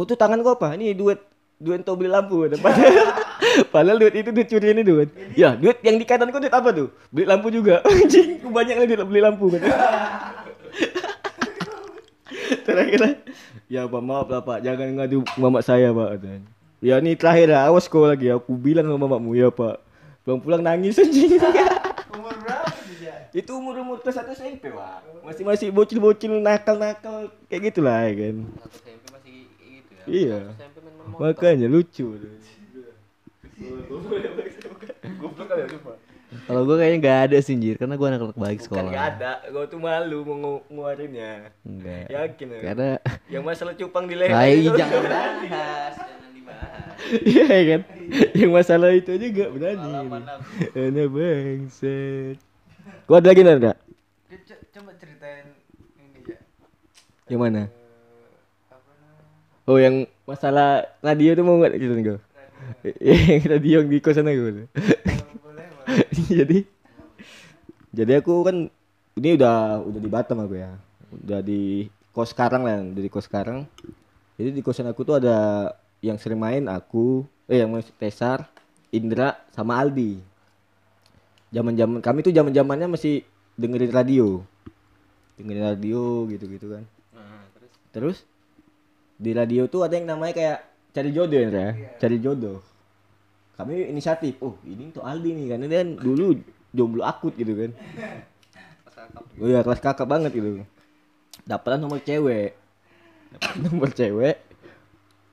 [0.00, 0.72] kok tuh tangan gua apa?
[0.80, 1.20] Ini duit
[1.60, 3.06] duit untuk beli lampu padahal,
[3.68, 6.72] padahal duit itu duit curi ini duit ya duit yang di kanan gua duit apa
[6.72, 6.88] tuh?
[7.12, 7.84] Beli lampu juga.
[7.88, 9.68] Anjing banyak lagi duit beli lampu kata.
[12.66, 13.20] terakhir.
[13.68, 14.64] Ya pak maaf lah pak.
[14.64, 16.16] Jangan ngadu mamak saya pak
[16.80, 17.68] ya ini terakhir lah.
[17.68, 18.32] Awas kau lagi.
[18.32, 19.84] Aku bilang sama mamamu ya pak.
[20.24, 21.36] Pulang-pulang nangis anjing.
[22.16, 22.72] Umur berapa
[23.30, 25.06] itu umur umur kelas satu SMP pak.
[25.22, 28.36] Masih masih bocil-bocil nakal-nakal kayak gitulah ya kan?
[28.58, 30.04] Satu SMP masih gitu ya.
[30.10, 30.38] Iya.
[30.58, 30.79] SMP.
[31.12, 32.30] Makanya lucu ya
[36.46, 38.90] Kalau gue kayaknya gak ada sih Jir, karena gue anak-anak baik Bukan sekolah.
[38.92, 42.06] gak ada, gue tuh malu mau ngu- ngeluarinnya Enggak.
[42.06, 42.60] Yakin ya?
[42.62, 42.88] Karena
[43.26, 46.94] Yang masalah cupang di leher Hai, itu jangan bahas, jangan dibahas.
[47.20, 47.80] Iya kan?
[48.32, 49.90] Yang masalah itu aja gak berani
[50.72, 52.36] Ana bangset
[53.04, 53.42] Gua ada lagi
[54.40, 55.46] co- Coba ceritain
[55.98, 56.38] ini ja.
[57.26, 57.62] Yang mana?
[59.70, 62.18] Oh yang masalah radio tuh mau gak gitu gue?
[62.98, 66.06] Yang radio yang di kosan aku Kalau boleh boleh.
[66.42, 66.58] Jadi?
[67.94, 68.66] Jadi aku kan
[69.14, 70.74] Ini udah udah di Batam aku ya.
[71.14, 73.62] Udah di kos sekarang lah Udah di kos sekarang.
[74.34, 75.70] Jadi di kosan aku tuh ada
[76.02, 78.50] Yang sering main aku Eh yang main Tesar
[78.90, 80.18] Indra sama Aldi.
[81.54, 83.22] Zaman-zaman kami tuh zaman-zamannya masih
[83.54, 84.42] dengerin radio.
[85.38, 86.82] Dengerin radio gitu-gitu kan.
[87.94, 88.26] Terus
[89.20, 90.58] di radio tuh ada yang namanya kayak
[90.96, 91.68] cari jodoh ya, ya?
[92.00, 92.58] cari jodoh.
[93.60, 96.40] Kami inisiatif, oh ini tuh Aldi nih karena dia kan dulu
[96.72, 97.72] jomblo akut gitu kan.
[99.42, 100.62] Oh iya kelas kakak banget gitu.
[101.42, 102.54] Dapat nomor cewek,
[103.34, 104.36] dapat nomor cewek.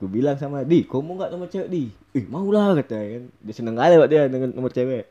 [0.02, 1.84] Gue bilang sama Di, kamu mau nggak nomor cewek Di?
[2.18, 3.24] Ih mau lah katanya kan.
[3.38, 5.04] Dia seneng kali Pak dia dengan nomor cewek.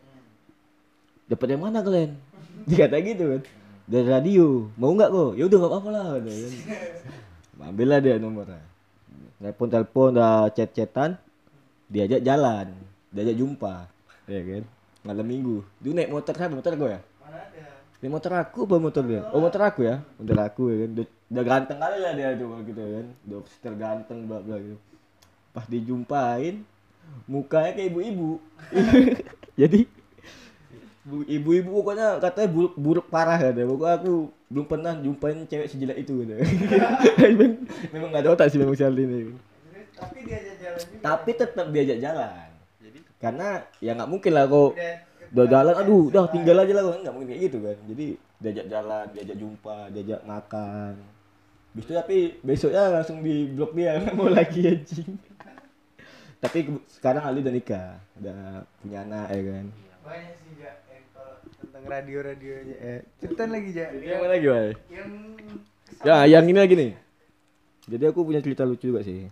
[1.32, 2.12] Dapat yang mana kalian?
[2.68, 3.42] Dia kata gitu kan.
[3.88, 4.68] Dari radio.
[4.76, 5.32] Mau nggak kok?
[5.40, 6.54] Ya udah nggak apa-apa lah katanya kan.
[7.58, 8.62] Ambillah dia nomornya.
[9.38, 11.18] Telepon telepon udah chat chatan,
[11.90, 12.74] diajak jalan,
[13.14, 13.86] diajak jumpa,
[14.30, 14.64] ya kan?
[15.06, 16.54] Malam minggu, dia naik motor siapa?
[16.54, 17.02] Motor gue ya?
[17.98, 19.26] Ini motor aku apa motor dia?
[19.34, 20.90] Oh motor aku ya, motor aku ya kan.
[20.94, 23.08] Udah, udah ganteng kali lah dia tuh gitu ya kan.
[23.26, 24.78] Udah setel ganteng bla bla gitu.
[25.50, 26.62] Pas dijumpain,
[27.26, 28.38] mukanya kayak ibu-ibu.
[29.62, 29.90] Jadi
[31.08, 33.52] ibu-ibu pokoknya katanya buruk, buruk parah ya.
[33.54, 34.14] Pokoknya aku
[34.52, 36.34] belum pernah jumpain cewek sejelek itu gitu.
[37.24, 37.52] memang,
[37.96, 39.20] memang gak ada otak sih memang si Aldi ini.
[39.98, 41.00] Tapi diajak jalan juga.
[41.02, 42.48] Tapi tetap diajak jalan.
[42.84, 43.48] Jadi karena
[43.82, 44.72] ya nggak mungkin lah kok
[45.28, 48.06] Udah jalan aduh udah tinggal aja lah kan nggak mungkin kayak gitu kan jadi
[48.40, 50.94] diajak jalan diajak jumpa diajak makan
[51.76, 55.20] Habis itu tapi besoknya langsung di blok dia nggak mau lagi anjing
[56.38, 59.66] tapi sekarang Ali udah nikah udah punya anak ya kan
[60.08, 60.54] banyak sih
[61.56, 62.76] tentang radio radionya.
[62.80, 63.88] Eh, ceritain lagi ja.
[63.94, 64.72] yang mana lagi Wai?
[64.92, 65.10] Yang
[66.06, 66.92] ya yang ini lagi nih
[67.88, 69.32] jadi aku punya cerita lucu juga sih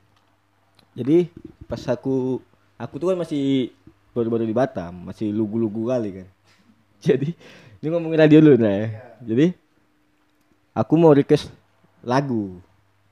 [0.95, 1.29] jadi
[1.67, 2.39] pas aku
[2.79, 3.69] aku tuh kan masih
[4.15, 6.27] baru-baru di Batam masih lugu-lugu kali kan
[7.05, 7.35] jadi
[7.83, 8.87] ini ngomongin radio dulu nah ya.
[9.21, 9.45] jadi
[10.73, 11.51] aku mau request
[12.01, 12.57] lagu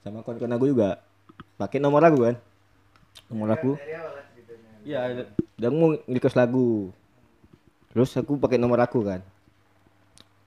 [0.02, 0.90] sama kawan-kawan aku juga
[1.60, 2.36] pakai nomor lagu kan
[3.30, 4.72] nomor aku lah ceritanya.
[4.84, 5.00] Iya,
[5.56, 6.92] dan mau request lagu.
[7.94, 9.22] Terus aku pakai nomor aku kan.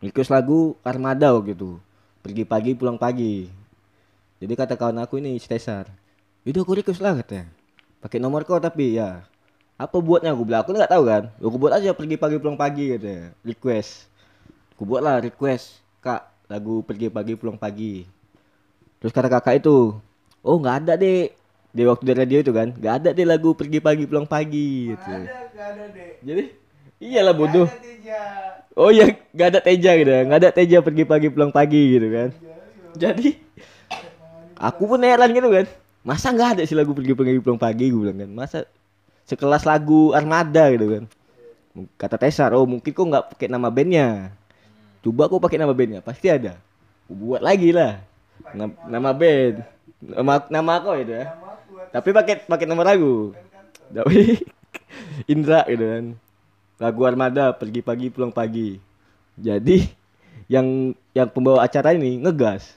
[0.02, 1.78] Request lagu Armada waktu itu.
[2.20, 3.46] Pergi pagi pulang pagi.
[4.42, 5.86] Jadi kata kawan aku ini Stesar.
[6.42, 7.46] Itu aku request lah katanya.
[8.02, 9.22] Pakai nomor kau tapi ya.
[9.78, 11.22] Apa buatnya aku bilang aku nggak tahu kan.
[11.38, 13.30] Aku buat aja pergi pagi pulang pagi katanya.
[13.46, 14.10] Request.
[14.74, 15.78] Aku buat lah request.
[16.02, 18.06] Kak, lagu pergi pagi pulang pagi.
[18.98, 19.94] Terus kata kakak itu,
[20.42, 21.30] oh nggak ada deh.
[21.76, 25.12] Di waktu di radio itu kan, nggak ada deh lagu pergi pagi pulang pagi gitu.
[25.12, 26.10] Ada, gak ada deh.
[26.24, 26.44] Jadi
[27.00, 27.68] iyalah bodoh.
[28.06, 28.76] Gak.
[28.76, 30.20] Oh iya, nggak ada Teja gitu, ya.
[30.28, 32.28] nggak ada Teja pergi pagi pulang pagi gitu kan.
[32.92, 33.40] Jadi
[34.52, 35.64] aku pun heran gitu kan.
[36.04, 38.30] Masa nggak ada sih lagu pergi pagi pulang pagi gue bilang kan.
[38.30, 38.58] Masa
[39.24, 41.04] sekelas lagu Armada gitu kan.
[41.96, 44.32] Kata Tesar, oh mungkin kok nggak pakai nama bandnya.
[45.00, 46.56] Coba kok pakai nama bandnya, pasti ada.
[47.08, 48.00] Gua buat lagi lah.
[48.52, 49.56] Nama, nama band.
[50.04, 51.32] Nama nama aku itu ya.
[51.32, 53.32] Nama Tapi pakai pakai nomor lagu.
[53.88, 54.40] Tapi
[55.32, 56.04] Indra gitu kan.
[56.76, 58.76] Lagu Armada pergi pagi pulang pagi.
[59.40, 59.88] Jadi
[60.44, 62.76] yang yang pembawa acara ini ngegas.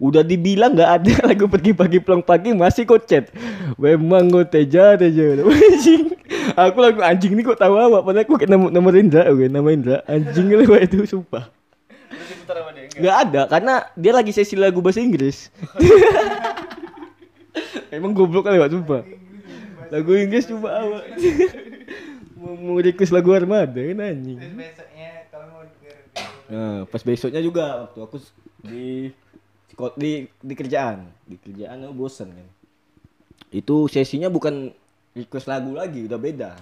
[0.00, 3.32] Udah dibilang nggak ada lagu pergi pagi pulang pagi masih kok chat.
[3.80, 5.40] Memang kok teja teja.
[5.40, 6.12] Anjing.
[6.68, 9.96] Aku lagu anjing ini kok tahu apa padahal aku nomor, nomor Indra oke nama Indra.
[10.04, 11.48] Anjing lah itu sumpah.
[13.00, 15.48] Nggak ada karena dia lagi sesi lagu bahasa Inggris.
[17.94, 19.02] Emang goblok kali Pak sumpah.
[19.90, 20.98] Lagu Inggris coba apa?
[22.40, 24.40] Mau, mau request lagu Armada kan anjing.
[24.40, 25.96] Terus besoknya kalau mau denger
[26.50, 28.16] Nah, pas besoknya juga waktu aku
[28.66, 29.14] di
[29.94, 30.10] di
[30.42, 32.48] di kerjaan, di kerjaan aku bosen kan.
[33.54, 34.74] Itu sesinya bukan
[35.14, 36.58] request lagu lagi, udah beda.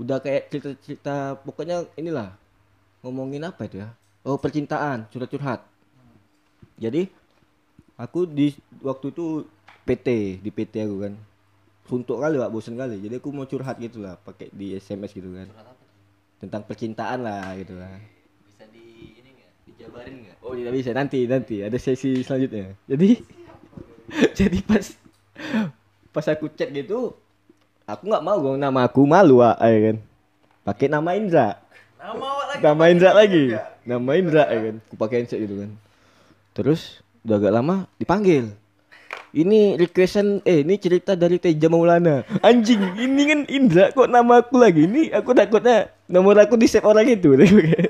[0.00, 2.32] Udah kayak cerita-cerita pokoknya inilah
[3.04, 3.92] ngomongin apa itu ya?
[4.24, 5.66] Oh, percintaan, curhat-curhat.
[6.80, 7.10] Jadi
[7.98, 9.44] aku di waktu itu
[9.84, 11.14] PT, di PT aku kan.
[11.86, 12.50] Suntuk kali pak.
[12.50, 13.02] Bosen kali.
[13.02, 15.48] Jadi aku mau curhat gitu lah pakai di SMS gitu kan.
[16.42, 17.98] Tentang percintaan lah gitu lah.
[18.46, 19.50] Bisa di ini enggak?
[19.66, 20.36] Dijabarin enggak?
[20.42, 20.90] oh tidak bisa.
[20.94, 21.56] Nanti nanti.
[21.62, 22.74] Ada sesi selanjutnya.
[22.86, 23.10] Jadi
[24.38, 24.84] jadi pas
[26.12, 27.16] pas aku chat gitu
[27.88, 29.96] aku nggak mau dong nama aku malu ah ya kan?
[30.62, 31.58] Pakai nama Indra.
[31.98, 32.62] Nama lagi.
[32.62, 33.44] nama Indra lagi.
[33.82, 34.76] nama Indra ya kan?
[34.86, 35.70] Aku pakai handset gitu kan.
[36.54, 38.50] Terus udah agak lama dipanggil
[39.32, 42.24] ini requestan eh ini cerita dari Teja Maulana.
[42.44, 44.84] Anjing ini kan Indra kok nama aku lagi.
[44.84, 47.32] Ini aku takutnya nomor aku di save orang itu.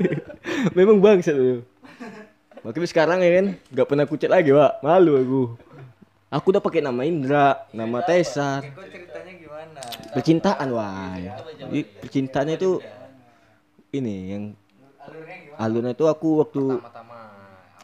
[0.79, 1.67] Memang bangsa tuh
[2.63, 4.73] makanya sekarang ya kan nggak pernah aku chat lagi pak.
[4.87, 5.43] Malu aku.
[6.33, 9.81] Aku udah pakai nama Indra nama Tesar Kok ceritanya gimana?
[10.17, 11.13] percintaan wah.
[11.61, 12.73] Jadi percintaannya itu
[13.93, 14.45] ini yang
[15.61, 17.21] Alurnya itu aku waktu Pertama-tama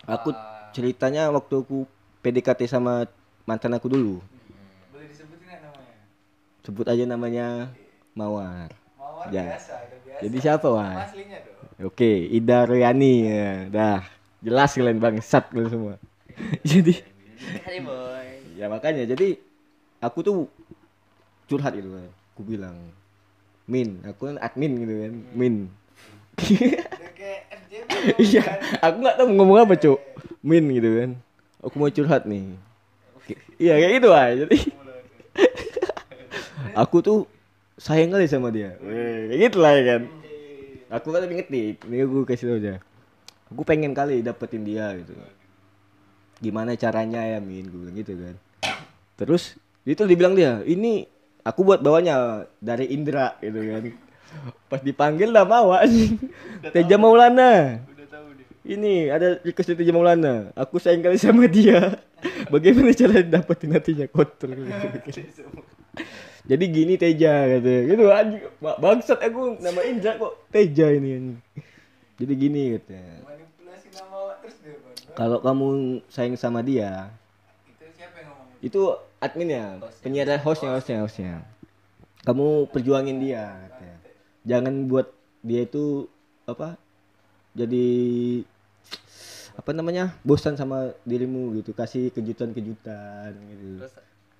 [0.08, 0.28] aku
[0.72, 1.84] ceritanya waktu aku
[2.24, 3.04] PDKT sama
[3.48, 4.20] mantan aku dulu.
[4.92, 5.96] Boleh disebutin namanya?
[6.60, 7.46] sebut aja namanya
[8.12, 8.68] Mawar.
[8.94, 9.56] Mawar Ya.
[9.56, 10.20] biasa, udah biasa.
[10.20, 11.88] jadi siapa wah aslinya dong.
[11.88, 14.00] oke Ida Royani ya dah.
[14.38, 15.94] Jelas kalian bangsat kalian semua.
[16.68, 16.94] Jadi
[17.64, 18.54] Hai boy.
[18.54, 19.02] ya makanya.
[19.02, 19.40] Jadi
[19.98, 20.36] aku tuh
[21.48, 22.76] curhat gitu kan aku bilang
[23.64, 25.54] Min aku kan admin gitu kan Min.
[26.36, 26.86] Kayak
[27.64, 27.88] FJB.
[28.20, 28.42] iya
[28.78, 29.98] aku nggak tahu mau ngomong apa cuk.
[30.44, 31.10] Min gitu kan.
[31.64, 32.54] Aku mau curhat nih
[33.60, 34.58] iya kayak gitu lah jadi
[36.82, 37.18] aku tuh
[37.78, 38.74] sayang kali sama dia.
[38.82, 40.02] Weh, kayak gitu lah ya kan.
[40.98, 41.76] Aku kan tapi ngetik.
[41.86, 42.74] Ini aku kasih tau aja.
[43.48, 45.14] Aku pengen kali dapetin dia gitu.
[46.42, 47.70] Gimana caranya ya min?
[47.70, 48.36] Gue bilang gitu kan.
[49.18, 49.56] Terus
[49.88, 51.08] itu dibilang dia ini
[51.46, 53.82] aku buat bawanya dari Indra gitu kan.
[54.68, 56.20] Pas dipanggil lah mau anjing
[56.76, 57.80] Teja Maulana
[58.68, 61.96] ini ada request dari Maulana aku sayang kali sama dia
[62.52, 64.52] bagaimana cara dapetin hatinya kotor
[65.08, 65.42] gitu.
[66.44, 71.38] jadi gini Teja katanya gitu anjing Ba- bangsat aku nama Indra kok Teja ini anjing.
[72.16, 74.96] jadi gini katanya Manipulasi nama awak terus dia Bang.
[75.16, 75.68] kalau kamu
[76.06, 77.08] sayang sama dia
[77.66, 78.60] Itu siapa yang ngomong?
[78.60, 78.80] itu
[79.18, 79.64] adminnya
[79.98, 81.32] penyiar hostnya hostnya hostnya
[82.22, 83.96] kamu perjuangin dia katanya.
[84.44, 85.08] jangan buat
[85.40, 86.04] dia itu
[86.44, 86.76] apa
[87.54, 87.86] jadi
[89.58, 93.82] apa namanya bosan sama dirimu gitu kasih kejutan-kejutan gitu.
[93.82, 93.94] Terus?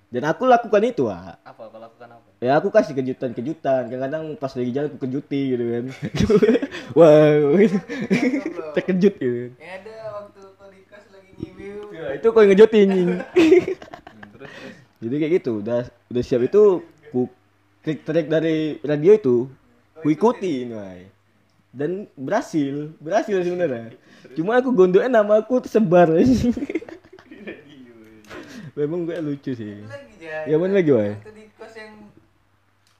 [0.09, 1.69] Dan aku lakukan itu ah apa?
[1.69, 2.27] Kau lakukan apa?
[2.39, 3.91] ya aku kasih kejutan-kejutan.
[3.91, 5.85] Kadang-kadang pas lagi jalan aku kejuti gitu kan.
[6.97, 7.53] Wow.
[8.73, 9.53] Terkejut gitu.
[9.61, 11.93] Ya ada waktu Tolikas lagi nyiwiu.
[11.93, 12.89] ya, itu kau yang ngejutin
[14.99, 17.29] jadi kayak gitu udah udah siap itu ku
[17.85, 19.35] klik track dari radio itu
[20.01, 21.05] ku ikutin woy.
[21.69, 23.93] Dan berhasil berhasil sebenarnya.
[24.33, 26.09] Cuma aku gondoknya nama aku tersebar.
[28.77, 29.83] Memang gue lucu sih.
[29.83, 30.47] Lagi ya.
[30.47, 31.11] Ya, mana lagi, Wai?
[31.19, 31.93] Waktu di kos yang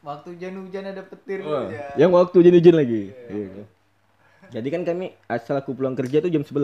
[0.03, 1.87] waktu hujan-hujan ada petir Wah, gitu ya.
[1.95, 3.01] yang waktu hujan-hujan lagi.
[3.29, 3.63] Iya.
[4.49, 6.57] jadi kan kami asal aku pulang kerja tuh jam 11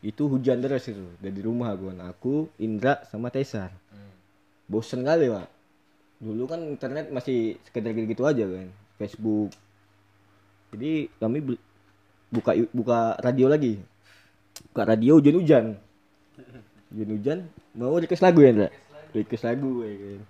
[0.00, 1.04] itu hujan deras itu.
[1.20, 3.70] Dari rumah aku kan aku Indra sama Tesar.
[4.66, 5.46] Bosen kali pak.
[6.16, 8.66] Dulu kan internet masih sekedar gitu, -gitu aja kan.
[8.96, 9.52] Facebook
[10.74, 11.58] jadi kami
[12.32, 13.78] buka buka radio lagi.
[14.72, 15.76] Buka radio hujan-hujan
[16.90, 17.38] hujan-hujan
[17.76, 18.68] mau request lagu ya Indra
[19.12, 20.22] request lagu ya kan.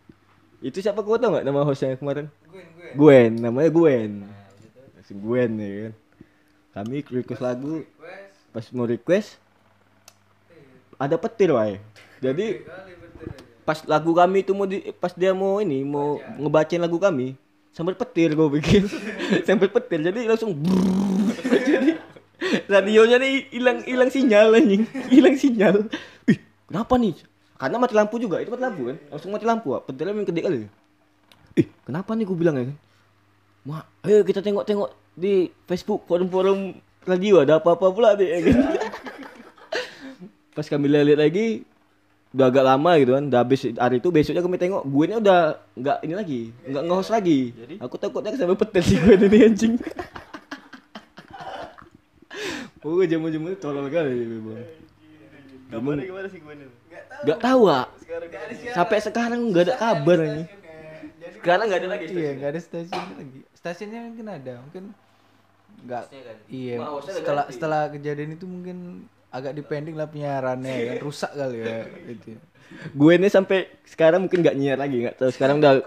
[0.62, 2.26] Itu siapa kau tau nggak nama hostnya kemarin?
[2.48, 2.88] Gue gue.
[2.96, 4.12] Gwen namanya Gwen.
[5.04, 5.92] Si Gwen ya kan.
[6.82, 7.84] Kami request lagu.
[8.50, 9.36] Pas mau request
[10.96, 11.76] ada petir wae.
[12.24, 12.64] Jadi
[13.66, 17.34] pas lagu kami itu mau di, pas dia mau ini mau ngebacain lagu kami
[17.76, 18.88] sampai petir gue pikir
[19.46, 21.60] sampai petir jadi langsung brrrr.
[21.60, 21.90] jadi
[22.72, 24.88] radionya nih hilang hilang sinyal anjing.
[25.12, 25.84] Hilang sinyal.
[26.24, 27.12] Ih kenapa nih?
[27.56, 28.96] Karena mati lampu juga itu mati lampu kan?
[29.12, 30.58] Langsung mati lampu ah petirnya memang gede kali
[31.56, 32.78] ih kenapa nih gue bilang ya kan
[33.66, 38.78] Ma, ayo kita tengok-tengok di Facebook forum-forum radio ada apa-apa pula deh ya kan.
[40.54, 41.66] Pas kami lihat lagi
[42.34, 45.40] udah agak lama gitu kan, udah habis hari itu besoknya kami tengok gue ini udah
[45.78, 47.38] nggak ini lagi, nggak nge-host lagi.
[47.80, 49.74] Aku takutnya sampai petir si gue ini anjing.
[52.86, 54.62] Oh, jamu-jamu itu tolol kali memang.
[55.74, 56.68] Emang gimana sih gue nih?
[57.26, 57.62] Enggak tahu.
[57.66, 57.90] ah.
[58.70, 60.44] Sampai sekarang nggak ada kabar ini.
[60.46, 62.04] Jadi Sekarang nggak ada lagi.
[62.14, 63.40] Iya, nggak ada stasiunnya lagi.
[63.58, 64.84] Stasiunnya mungkin ada, mungkin
[65.82, 66.04] nggak.
[66.46, 68.76] Iya, hostnya udah setelah setelah kejadian itu mungkin
[69.36, 72.40] agak dipending lah penyiarannya kan rusak kali ya gitu.
[72.96, 75.86] Gue ini sampai sekarang mungkin nggak nyiar lagi, nggak tahu sekarang udah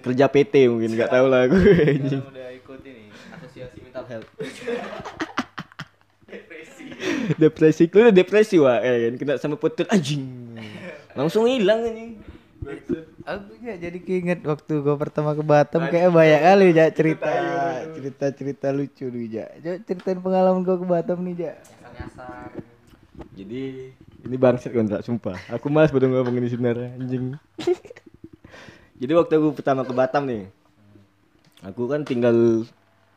[0.00, 2.22] kerja PT mungkin nggak tahu lah gue anjing.
[2.22, 4.30] udah ikut ini Asosiasi Mental Health.
[7.40, 10.56] depresi lu udah depresi wah eh, kan kena sama petir anjing
[11.12, 12.20] langsung hilang anjing
[13.22, 17.32] Aku ya jadi keinget waktu gua pertama ke Batam kayak banyak kali ya cerita
[17.94, 19.46] cerita cerita lucu ya.
[19.62, 21.52] Coba ceritain pengalaman gua ke Batam nih ja.
[23.34, 23.92] Jadi
[24.26, 25.38] ini bangsat kontrak sumpah.
[25.54, 27.34] Aku malas pada ngomong ini sebenarnya anjing.
[29.00, 30.50] Jadi waktu aku pertama ke Batam nih.
[31.62, 32.66] Aku kan tinggal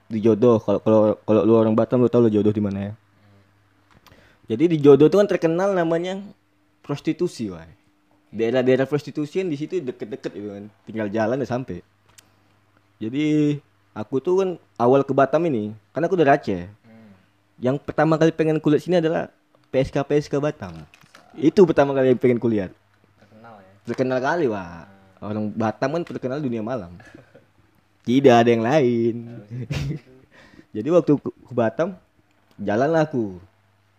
[0.09, 0.61] di Jodoh.
[0.61, 2.93] Kalau kalau kalau lu orang Batam lu tahu lu Jodoh di mana ya.
[4.53, 6.21] Jadi di Jodoh itu kan terkenal namanya
[6.85, 7.65] prostitusi, wah.
[8.31, 10.63] Daerah-daerah prostitusi di situ deket-deket itu kan.
[10.85, 11.81] Tinggal jalan udah sampai.
[13.01, 13.57] Jadi
[13.97, 16.61] aku tuh kan awal ke Batam ini, karena aku dari Aceh.
[17.61, 19.29] Yang pertama kali pengen kulihat sini adalah
[19.71, 20.75] PSK PSK Batam.
[21.33, 22.71] Itu pertama kali yang pengen kulihat.
[23.15, 23.71] Terkenal ya.
[23.87, 24.83] Terkenal kali, Pak.
[25.23, 26.91] Orang Batam kan terkenal dunia malam.
[28.03, 29.15] Tidak ada yang lain.
[30.75, 31.95] Jadi waktu ke Batam,
[32.59, 33.39] jalanlah aku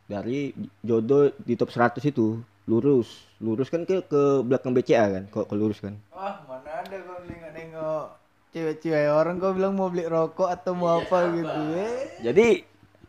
[0.04, 0.52] dari
[0.84, 5.54] Jodoh di top 100 itu lurus, lurus kan ke ke belakang BCA kan, kok ke
[5.56, 5.96] lurus kan.
[6.14, 8.06] Wah, mana ada kau nengok-nengok
[8.52, 11.60] cewek-cewek orang kau bilang mau beli rokok atau mau apa gitu.
[11.74, 11.96] Eh.
[12.22, 12.46] Jadi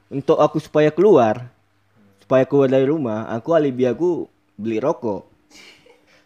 [0.10, 1.53] untuk aku supaya keluar,
[2.34, 4.26] supaya keluar dari rumah, aku alibi aku
[4.58, 5.30] beli rokok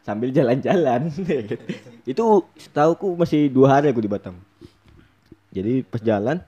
[0.08, 1.12] sambil jalan-jalan.
[2.08, 4.39] itu setahuku masih dua hari aku di Batam.
[5.52, 6.39] Jadi pas jalan,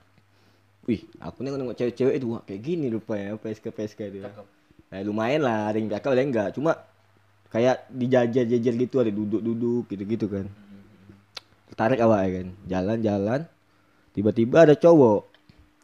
[0.88, 4.24] wih, aku nengok-nengok cewek-cewek itu wah, kayak gini rupanya PSK PSK itu.
[4.24, 6.50] Nah, lumayan lah, yang cakep, ada enggak.
[6.56, 6.80] Cuma
[7.52, 10.48] kayak dijajar-jajar gitu, ada duduk-duduk gitu-gitu kan.
[11.67, 13.39] Tertarik awak ya kan, jalan-jalan,
[14.15, 15.28] tiba-tiba ada cowok,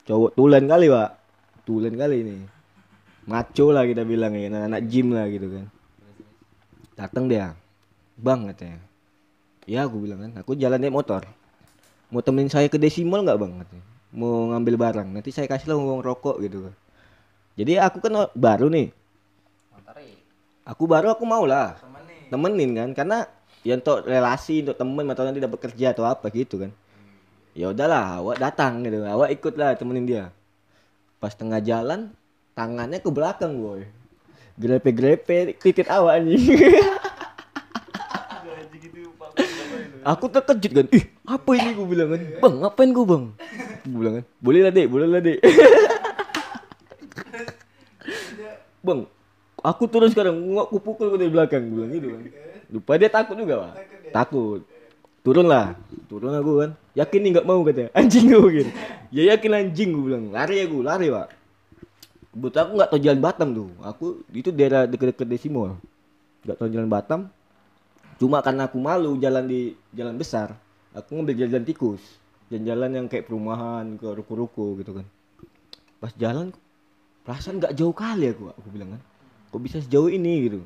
[0.07, 1.09] cowok tulen kali pak,
[1.67, 2.54] tulen kali ini,
[3.25, 5.65] maco lah kita bilang ya, anak gym lah gitu kan.
[6.95, 7.57] Datang dia,
[8.15, 8.79] bang katanya,
[9.67, 11.27] ya aku bilang kan, aku jalan naik motor,
[12.07, 13.51] mau temenin saya ke desimal nggak bang?
[13.65, 13.85] katanya,
[14.15, 16.75] mau ngambil barang, nanti saya kasih lah uang rokok gitu kan.
[17.59, 18.93] Jadi aku kan baru nih,
[20.65, 21.77] aku baru aku mau lah
[22.27, 23.17] temenin kan karena
[23.61, 26.71] ya untuk relasi untuk temen atau nanti dapat kerja atau apa gitu kan.
[27.55, 30.23] Ya udahlah awak datang gitu awak ikut lah temenin dia.
[31.21, 32.11] Pas tengah jalan
[32.55, 33.83] tangannya ke belakang boy.
[34.55, 36.39] Grepe grepe titit awak anjing
[40.05, 40.87] aku terkejut kan.
[40.95, 42.21] Ih apa ini gue bilang kan?
[42.39, 43.23] Bang ngapain gue bang?
[43.83, 45.39] Gue bilang kan boleh lah dek boleh lah dek.
[48.79, 48.99] Bang
[49.59, 52.21] aku turun sekarang nggak aku pukul dari belakang gue bilang gitu kan.
[52.71, 53.73] Lupa dia takut juga pak.
[54.15, 54.63] Takut.
[55.19, 55.75] Turun lah
[56.07, 56.71] turun aku kan.
[56.95, 58.71] Yakin nih nggak mau katanya anjing gue gitu
[59.11, 60.31] ya yakin anjing gue bilang.
[60.31, 61.27] Lari aku lari pak
[62.35, 63.69] Kebetulan aku nggak tahu jalan Batam tuh.
[63.79, 65.79] Aku itu daerah deket-deket Desimol
[66.45, 67.21] nggak tahu jalan Batam.
[68.21, 70.55] Cuma karena aku malu jalan di jalan besar
[70.95, 72.03] aku ngambil jalan tikus.
[72.47, 75.05] Jalan-jalan yang kayak perumahan ke ruko-ruko gitu kan.
[75.97, 76.53] Pas jalan
[77.25, 79.01] perasaan nggak jauh kali aku aku bilang kan.
[79.49, 80.59] Kok bisa sejauh ini gitu?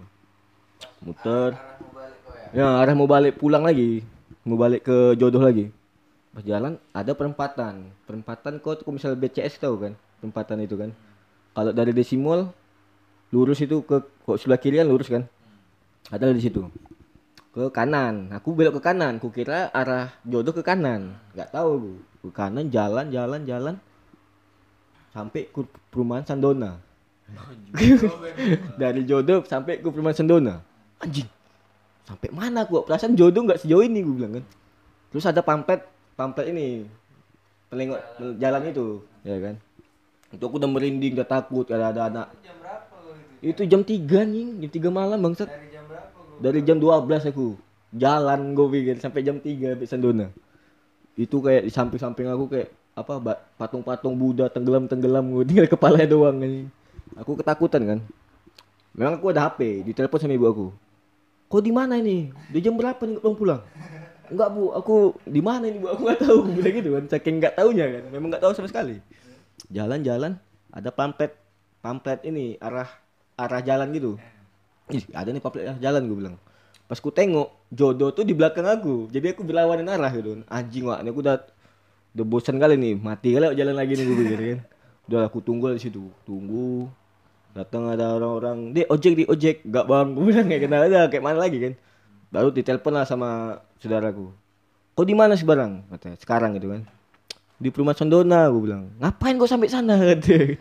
[1.02, 1.56] Muter.
[2.52, 4.04] Ya arah mau balik pulang lagi.
[4.44, 5.72] Mau balik ke jodoh lagi.
[6.36, 7.90] Pas jalan ada perempatan.
[8.04, 9.94] Perempatan kau tuh kalau misal BCS tahu kan?
[10.20, 10.92] Perempatan itu kan
[11.54, 12.54] kalau dari desimol
[13.34, 15.26] lurus itu ke kok sebelah kiri kan lurus kan?
[16.10, 16.66] Ada di situ.
[17.54, 18.30] Ke kanan.
[18.34, 19.18] Aku belok ke kanan.
[19.18, 21.18] Ku kira arah jodoh ke kanan.
[21.34, 21.92] Nggak tahu aku
[22.30, 23.76] ke kanan jalan jalan jalan.
[25.10, 26.78] Sampai ke perumahan Sandona.
[28.82, 30.62] Dari jodoh sampai ke perumahan Sandona.
[31.02, 31.30] Anjing.
[32.06, 34.46] Sampai mana gua perasaan jodoh nggak sejauh ini gua bilang kan.
[35.14, 35.82] Terus ada pamflet
[36.14, 36.86] pamflet ini.
[37.70, 38.02] Pelengok
[38.42, 39.02] jalan itu.
[39.22, 39.62] Ya kan
[40.30, 42.28] itu aku udah merinding udah takut ada ada anak.
[42.46, 43.50] Jam berapa kau itu?
[43.50, 45.50] itu jam 3 nih jam 3 malam bangsat.
[45.50, 46.38] Dari jam berapa kau?
[46.38, 47.48] dari jam 12 aku.
[47.90, 50.28] Jalan gue pikir sampai jam 3 sampai Sandona
[51.20, 56.70] itu kayak di samping-samping aku kayak apa patung-patung Buddha tenggelam-tenggelam gue tinggal kepalanya doang ini
[57.18, 58.00] aku ketakutan kan?
[58.94, 60.68] Memang aku ada HP ditelepon sama ibu aku.
[61.50, 62.30] Kau di mana ini?
[62.54, 63.62] Di jam berapa nih pulang pulang?
[64.30, 64.70] Enggak bu.
[64.78, 65.90] Aku di mana ini bu?
[65.90, 66.38] Aku nggak tahu.
[66.46, 68.04] Aku bilang gitu kan saking nggak taunya kan.
[68.14, 69.02] Memang nggak tahu sama sekali
[69.70, 70.38] jalan-jalan
[70.74, 71.34] ada pamflet
[71.80, 72.90] pamflet ini arah
[73.38, 74.12] arah jalan gitu.
[74.90, 76.36] Ih, ada nih pamflet arah jalan gue bilang.
[76.90, 79.08] Pas ku tengok jodoh tuh di belakang aku.
[79.14, 80.42] Jadi aku berlawanan arah gitu.
[80.50, 81.38] Anjing wak ini aku udah
[82.18, 82.94] udah bosan kali nih.
[82.98, 84.60] Mati kali jalan lagi nih gue pikir kan.
[85.10, 86.10] Udah aku tunggu di situ.
[86.26, 86.90] Tunggu.
[87.54, 88.74] Datang ada orang-orang.
[88.74, 89.66] Di ojek di ojek.
[89.70, 91.74] Gak bang gue bilang kayak kenal aja kayak mana lagi kan.
[92.34, 94.34] Baru ditelepon lah sama saudaraku.
[94.98, 96.84] Kau di mana sih barang katanya sekarang gitu kan
[97.60, 100.56] di perumahan Sondona gue bilang ngapain kau sampai sana katanya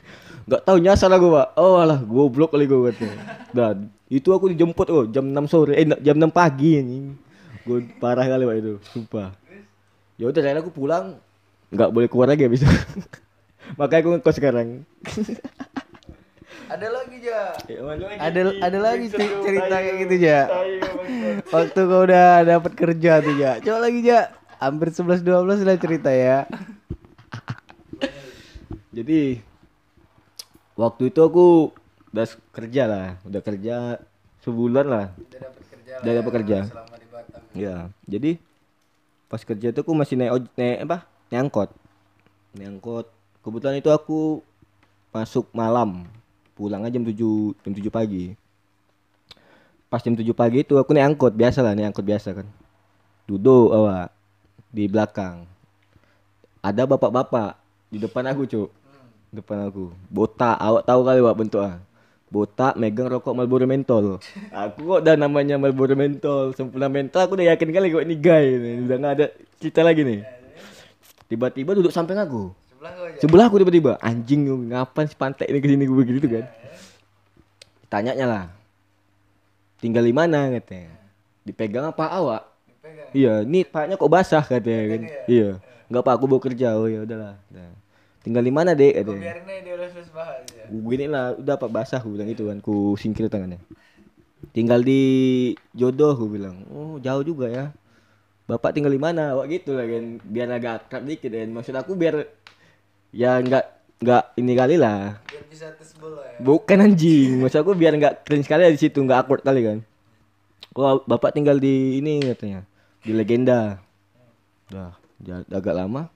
[0.49, 3.19] nggak tahu nyasar aku pak oh alah goblok kali gue katanya
[3.55, 3.77] dan
[4.11, 7.15] itu aku dijemput oh jam 6 sore eh jam 6 pagi anjing
[7.63, 9.31] gue parah kali pak itu sumpah
[10.19, 11.21] ya udah akhirnya aku pulang
[11.71, 12.69] nggak boleh keluar lagi habis itu
[13.79, 14.69] makanya aku ngekos sekarang
[16.69, 17.57] Ada lagi ja.
[17.65, 18.05] Ya, lagi?
[18.21, 20.41] Ada ada lagi cerita tai kayak gitu ja.
[21.49, 23.57] Waktu kau udah dapat kerja tuh ja.
[23.57, 24.37] Coba lagi ja.
[24.61, 26.45] Hampir 11 12 lah cerita ya.
[28.99, 29.39] Jadi
[30.75, 31.71] waktu itu aku
[32.11, 34.03] udah kerja lah, udah kerja
[34.43, 35.07] sebulan lah.
[35.15, 36.59] Udah dapat kerja Udah dapat kerja.
[36.67, 37.41] selama di Batam.
[37.55, 37.77] Ya,
[38.11, 38.43] jadi
[39.31, 40.99] pas kerja itu aku masih naik oj- naik apa?
[41.31, 41.71] Naik angkot.
[42.59, 43.07] Naik angkot.
[43.39, 44.43] Kebetulan itu aku
[45.15, 46.11] masuk malam.
[46.59, 48.35] Pulangnya jam 7 jam 7 pagi.
[49.87, 52.51] Pas jam 7 pagi itu aku naik angkot biasa lah, naik angkot biasa kan.
[53.31, 54.11] Duduk awak
[54.75, 55.47] di belakang.
[56.59, 57.55] Ada bapak-bapak
[57.89, 58.69] di depan aku, Cuk.
[59.29, 59.93] Depan aku.
[60.09, 61.85] Botak, awak tahu kali Wak bentuknya.
[62.29, 64.21] Botak megang rokok Marlboro mentol.
[64.53, 68.45] Aku kok udah namanya Marlboro mentol, sempurna mentol aku udah yakin kali kok ini guy
[68.53, 68.75] nih.
[68.85, 69.27] Udah nggak ada
[69.57, 70.21] cerita lagi nih.
[71.29, 72.53] Tiba-tiba duduk samping aku.
[73.17, 76.45] Sebelah aku tiba-tiba anjing ngapain si pantai ini ke sini gue begitu kan.
[77.89, 78.45] Tanyanya lah.
[79.81, 80.93] Tinggal di mana katanya.
[81.49, 82.43] Dipegang apa awak?
[82.69, 83.09] Dipegang.
[83.17, 85.01] Iya, ini paknya kok basah katanya kan.
[85.25, 85.49] Iya.
[85.89, 86.77] Enggak pak, aku mau kerja.
[86.77, 87.41] Oh ya udahlah.
[87.49, 87.73] Udah.
[88.29, 90.69] Tinggal di mana dek biarin aja dia bahas ya.
[90.69, 92.61] Gini lah, udah pak basah aku bilang gitu kan.
[92.61, 93.57] Ku singkir tangannya.
[94.53, 95.01] Tinggal di
[95.73, 96.61] jodoh aku bilang.
[96.69, 97.73] Oh jauh juga ya.
[98.45, 99.33] Bapak tinggal di mana?
[99.33, 100.21] Wah gitu lah kan.
[100.29, 101.49] Biar agak akrab dikit kan.
[101.57, 102.29] Maksud aku biar
[103.17, 103.65] ya nggak
[104.05, 105.25] nggak ini kali lah.
[105.25, 106.37] Biar bisa tes bola ya.
[106.37, 109.79] Bukan anjing, maksud aku biar nggak cringe sekali di situ, nggak awkward kali kan.
[110.77, 112.69] Wah, bapak tinggal di ini katanya,
[113.01, 113.81] di legenda.
[114.69, 114.93] Udah,
[115.25, 116.13] ja- agak lama.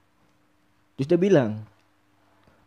[1.00, 1.71] Terus dia bilang,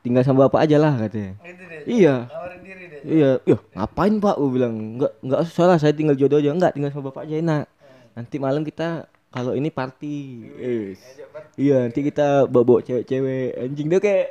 [0.06, 1.34] tinggal sama bapak aja lah katanya.
[1.42, 1.82] Gitu deh.
[1.90, 2.16] Iya,
[2.62, 3.02] diri deh.
[3.02, 4.38] iya, iya, ngapain pak?
[4.38, 7.66] Gue bilang, nggak nggak salah, saya tinggal jodoh aja, nggak tinggal sama bapak aja enak.
[8.14, 10.16] Nanti malam kita kalau ini party,
[10.56, 11.02] Yes.
[11.02, 14.28] Ajak part- Iya, nanti kita bawa cewek-cewek anjing dia kayak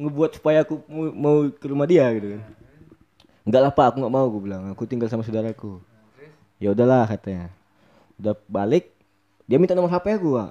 [0.00, 2.42] ngebuat supaya aku mau, mau ke rumah dia gitu kan.
[3.44, 4.62] Enggak lah Pak, aku nggak mau gue bilang.
[4.72, 5.78] Aku tinggal sama saudaraku.
[6.56, 7.52] Ya udahlah katanya.
[8.18, 8.90] Udah balik,
[9.46, 10.50] dia minta nomor HP aku, Pak.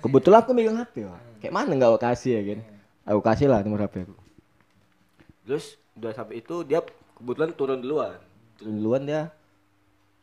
[0.00, 1.20] Kebetulan aku megang HP, Pak.
[1.44, 2.77] Kayak mana nggak kasih ya kan?
[3.08, 4.16] Aku kasih lah nomor HP aku.
[5.48, 6.84] Terus udah sampai itu dia
[7.16, 8.20] kebetulan turun duluan.
[8.60, 9.32] Turun duluan dia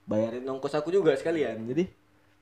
[0.06, 1.66] bayarin ongkos aku juga sekalian.
[1.66, 1.90] Jadi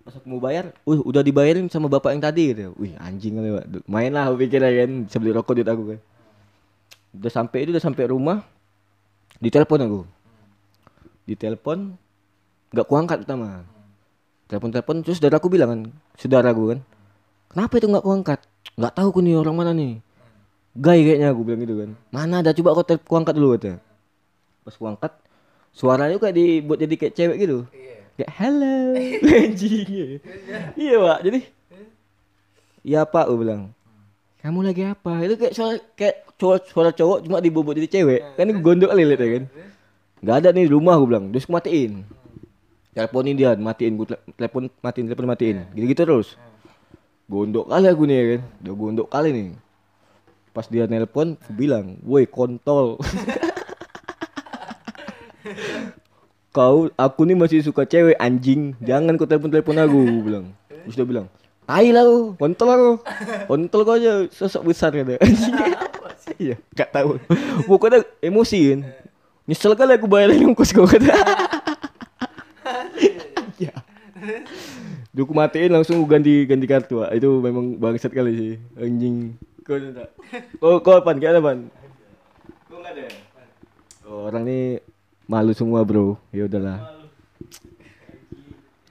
[0.03, 2.75] pas aku mau bayar, uh udah dibayarin sama bapak yang tadi gitu.
[2.75, 3.65] Wih anjing kali pak.
[3.87, 5.99] Main lah aku pikir kan, bisa beli rokok duit aku kan.
[7.15, 8.43] Udah sampai itu udah sampai rumah,
[9.39, 10.01] ditelepon aku.
[11.23, 11.95] Ditelepon,
[12.75, 13.63] nggak kuangkat pertama.
[14.51, 15.81] Telepon-telepon terus saudara aku bilang kan,
[16.19, 16.79] saudara gue kan,
[17.47, 18.39] kenapa itu nggak kuangkat?
[18.75, 20.03] Nggak tahu aku nih orang mana nih.
[20.73, 21.89] Gay kayaknya aku bilang gitu kan.
[22.09, 23.77] Mana ada coba kau kuangkat dulu katanya.
[24.65, 25.11] Pas kuangkat,
[25.69, 27.57] suaranya kayak dibuat jadi kayak cewek gitu.
[27.69, 27.95] Iya.
[28.13, 28.77] Kayak hello
[29.41, 30.21] anjing.
[30.77, 31.39] iya pak, jadi
[32.83, 33.71] Iya pak, gue bilang.
[34.43, 35.23] Kamu lagi apa?
[35.23, 38.21] Itu kayak suara kayak cowok suara cowok cuma dibobot jadi cewek.
[38.35, 39.43] Kan gue gondok kali lihat ya kan.
[40.23, 41.31] Gak ada nih di rumah gue bilang.
[41.31, 41.93] Terus gue matiin.
[42.93, 44.05] Teleponin dia, matiin gue
[44.35, 45.57] telepon matiin, telepon matiin.
[45.71, 46.27] Gitu-gitu terus.
[47.31, 48.41] Gondok kali aku nih ya kan.
[48.67, 49.47] Udah gondok kali nih.
[50.53, 53.01] Pas dia nelpon, bilang, "Woi, kontol."
[56.53, 58.77] Kau, aku nih masih suka cewek anjing.
[58.77, 60.45] Jangan kau telepon-telepon aku, bilang.
[60.69, 61.25] Terus dia bilang,
[61.63, 62.91] Tai lah lu, kontol aku.
[63.47, 65.17] Kontol kau aja sosok besar kata.
[66.39, 67.19] Iya, gak tahu.
[67.67, 68.79] Pokoknya emosi kan.
[69.43, 71.13] Nyesel kali aku bayarin ongkos kau kata.
[75.13, 77.05] Duh, aku matiin langsung ganti ganti kartu.
[77.13, 78.53] Itu memang bangsat kali sih.
[78.79, 79.37] Anjing.
[79.63, 80.11] Kau ada.
[80.59, 81.71] Kau kau pan, kayak pan?
[82.67, 83.07] Kau enggak ada.
[84.03, 84.83] Oh, orang ini
[85.23, 86.19] malu semua, Bro.
[86.35, 86.83] Ya udahlah.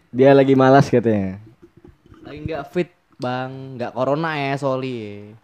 [0.08, 1.36] Dia lagi malas katanya.
[2.24, 2.88] Lagi nggak fit
[3.20, 5.36] bang, nggak corona ya soli.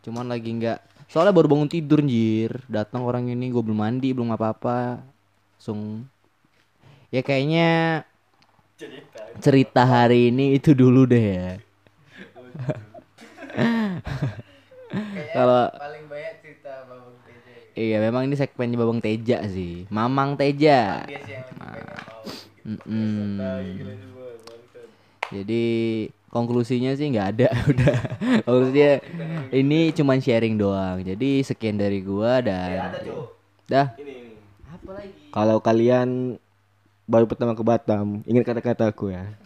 [0.00, 0.80] Cuman lagi nggak.
[1.12, 2.64] Soalnya baru bangun tidur jir.
[2.72, 5.04] Datang orang ini gue belum mandi, belum apa-apa.
[5.60, 6.08] Langsung.
[7.12, 8.00] Ya kayaknya
[9.44, 11.48] cerita hari ini itu dulu deh ya.
[15.34, 17.46] Kalau Paling banyak cerita Babang TJ.
[17.76, 19.84] iya memang ini segmennya Babang Teja sih.
[19.90, 21.04] Mamang Teja.
[22.66, 23.78] Mm-mm.
[25.30, 25.64] Jadi
[26.30, 27.98] konklusinya sih nggak ada udah.
[28.46, 28.92] Konklusinya
[29.54, 31.02] ini cuman sharing doang.
[31.02, 32.94] Jadi sekian dari gua dan
[33.66, 33.94] dah.
[35.34, 36.38] Kalau kalian
[37.06, 39.36] baru pertama ke Batam, ingat kata-kata aku ya.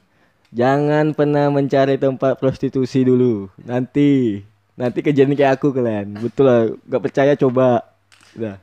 [0.50, 3.46] Jangan pernah mencari tempat prostitusi dulu.
[3.62, 4.42] Nanti,
[4.74, 6.18] nanti kejadian kayak aku kalian.
[6.18, 7.86] Betul lah, gak percaya coba.
[8.34, 8.58] Udah.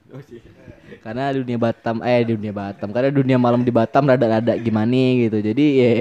[1.04, 2.92] Karena dunia Batam eh dunia Batam.
[2.92, 5.40] Karena dunia malam di Batam rada-rada gimana gitu.
[5.40, 5.92] Jadi ya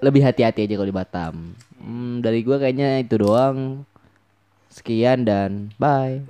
[0.00, 1.34] lebih hati-hati aja kalau di Batam.
[1.76, 3.84] Hmm, dari gua kayaknya itu doang.
[4.72, 6.24] Sekian dan bye.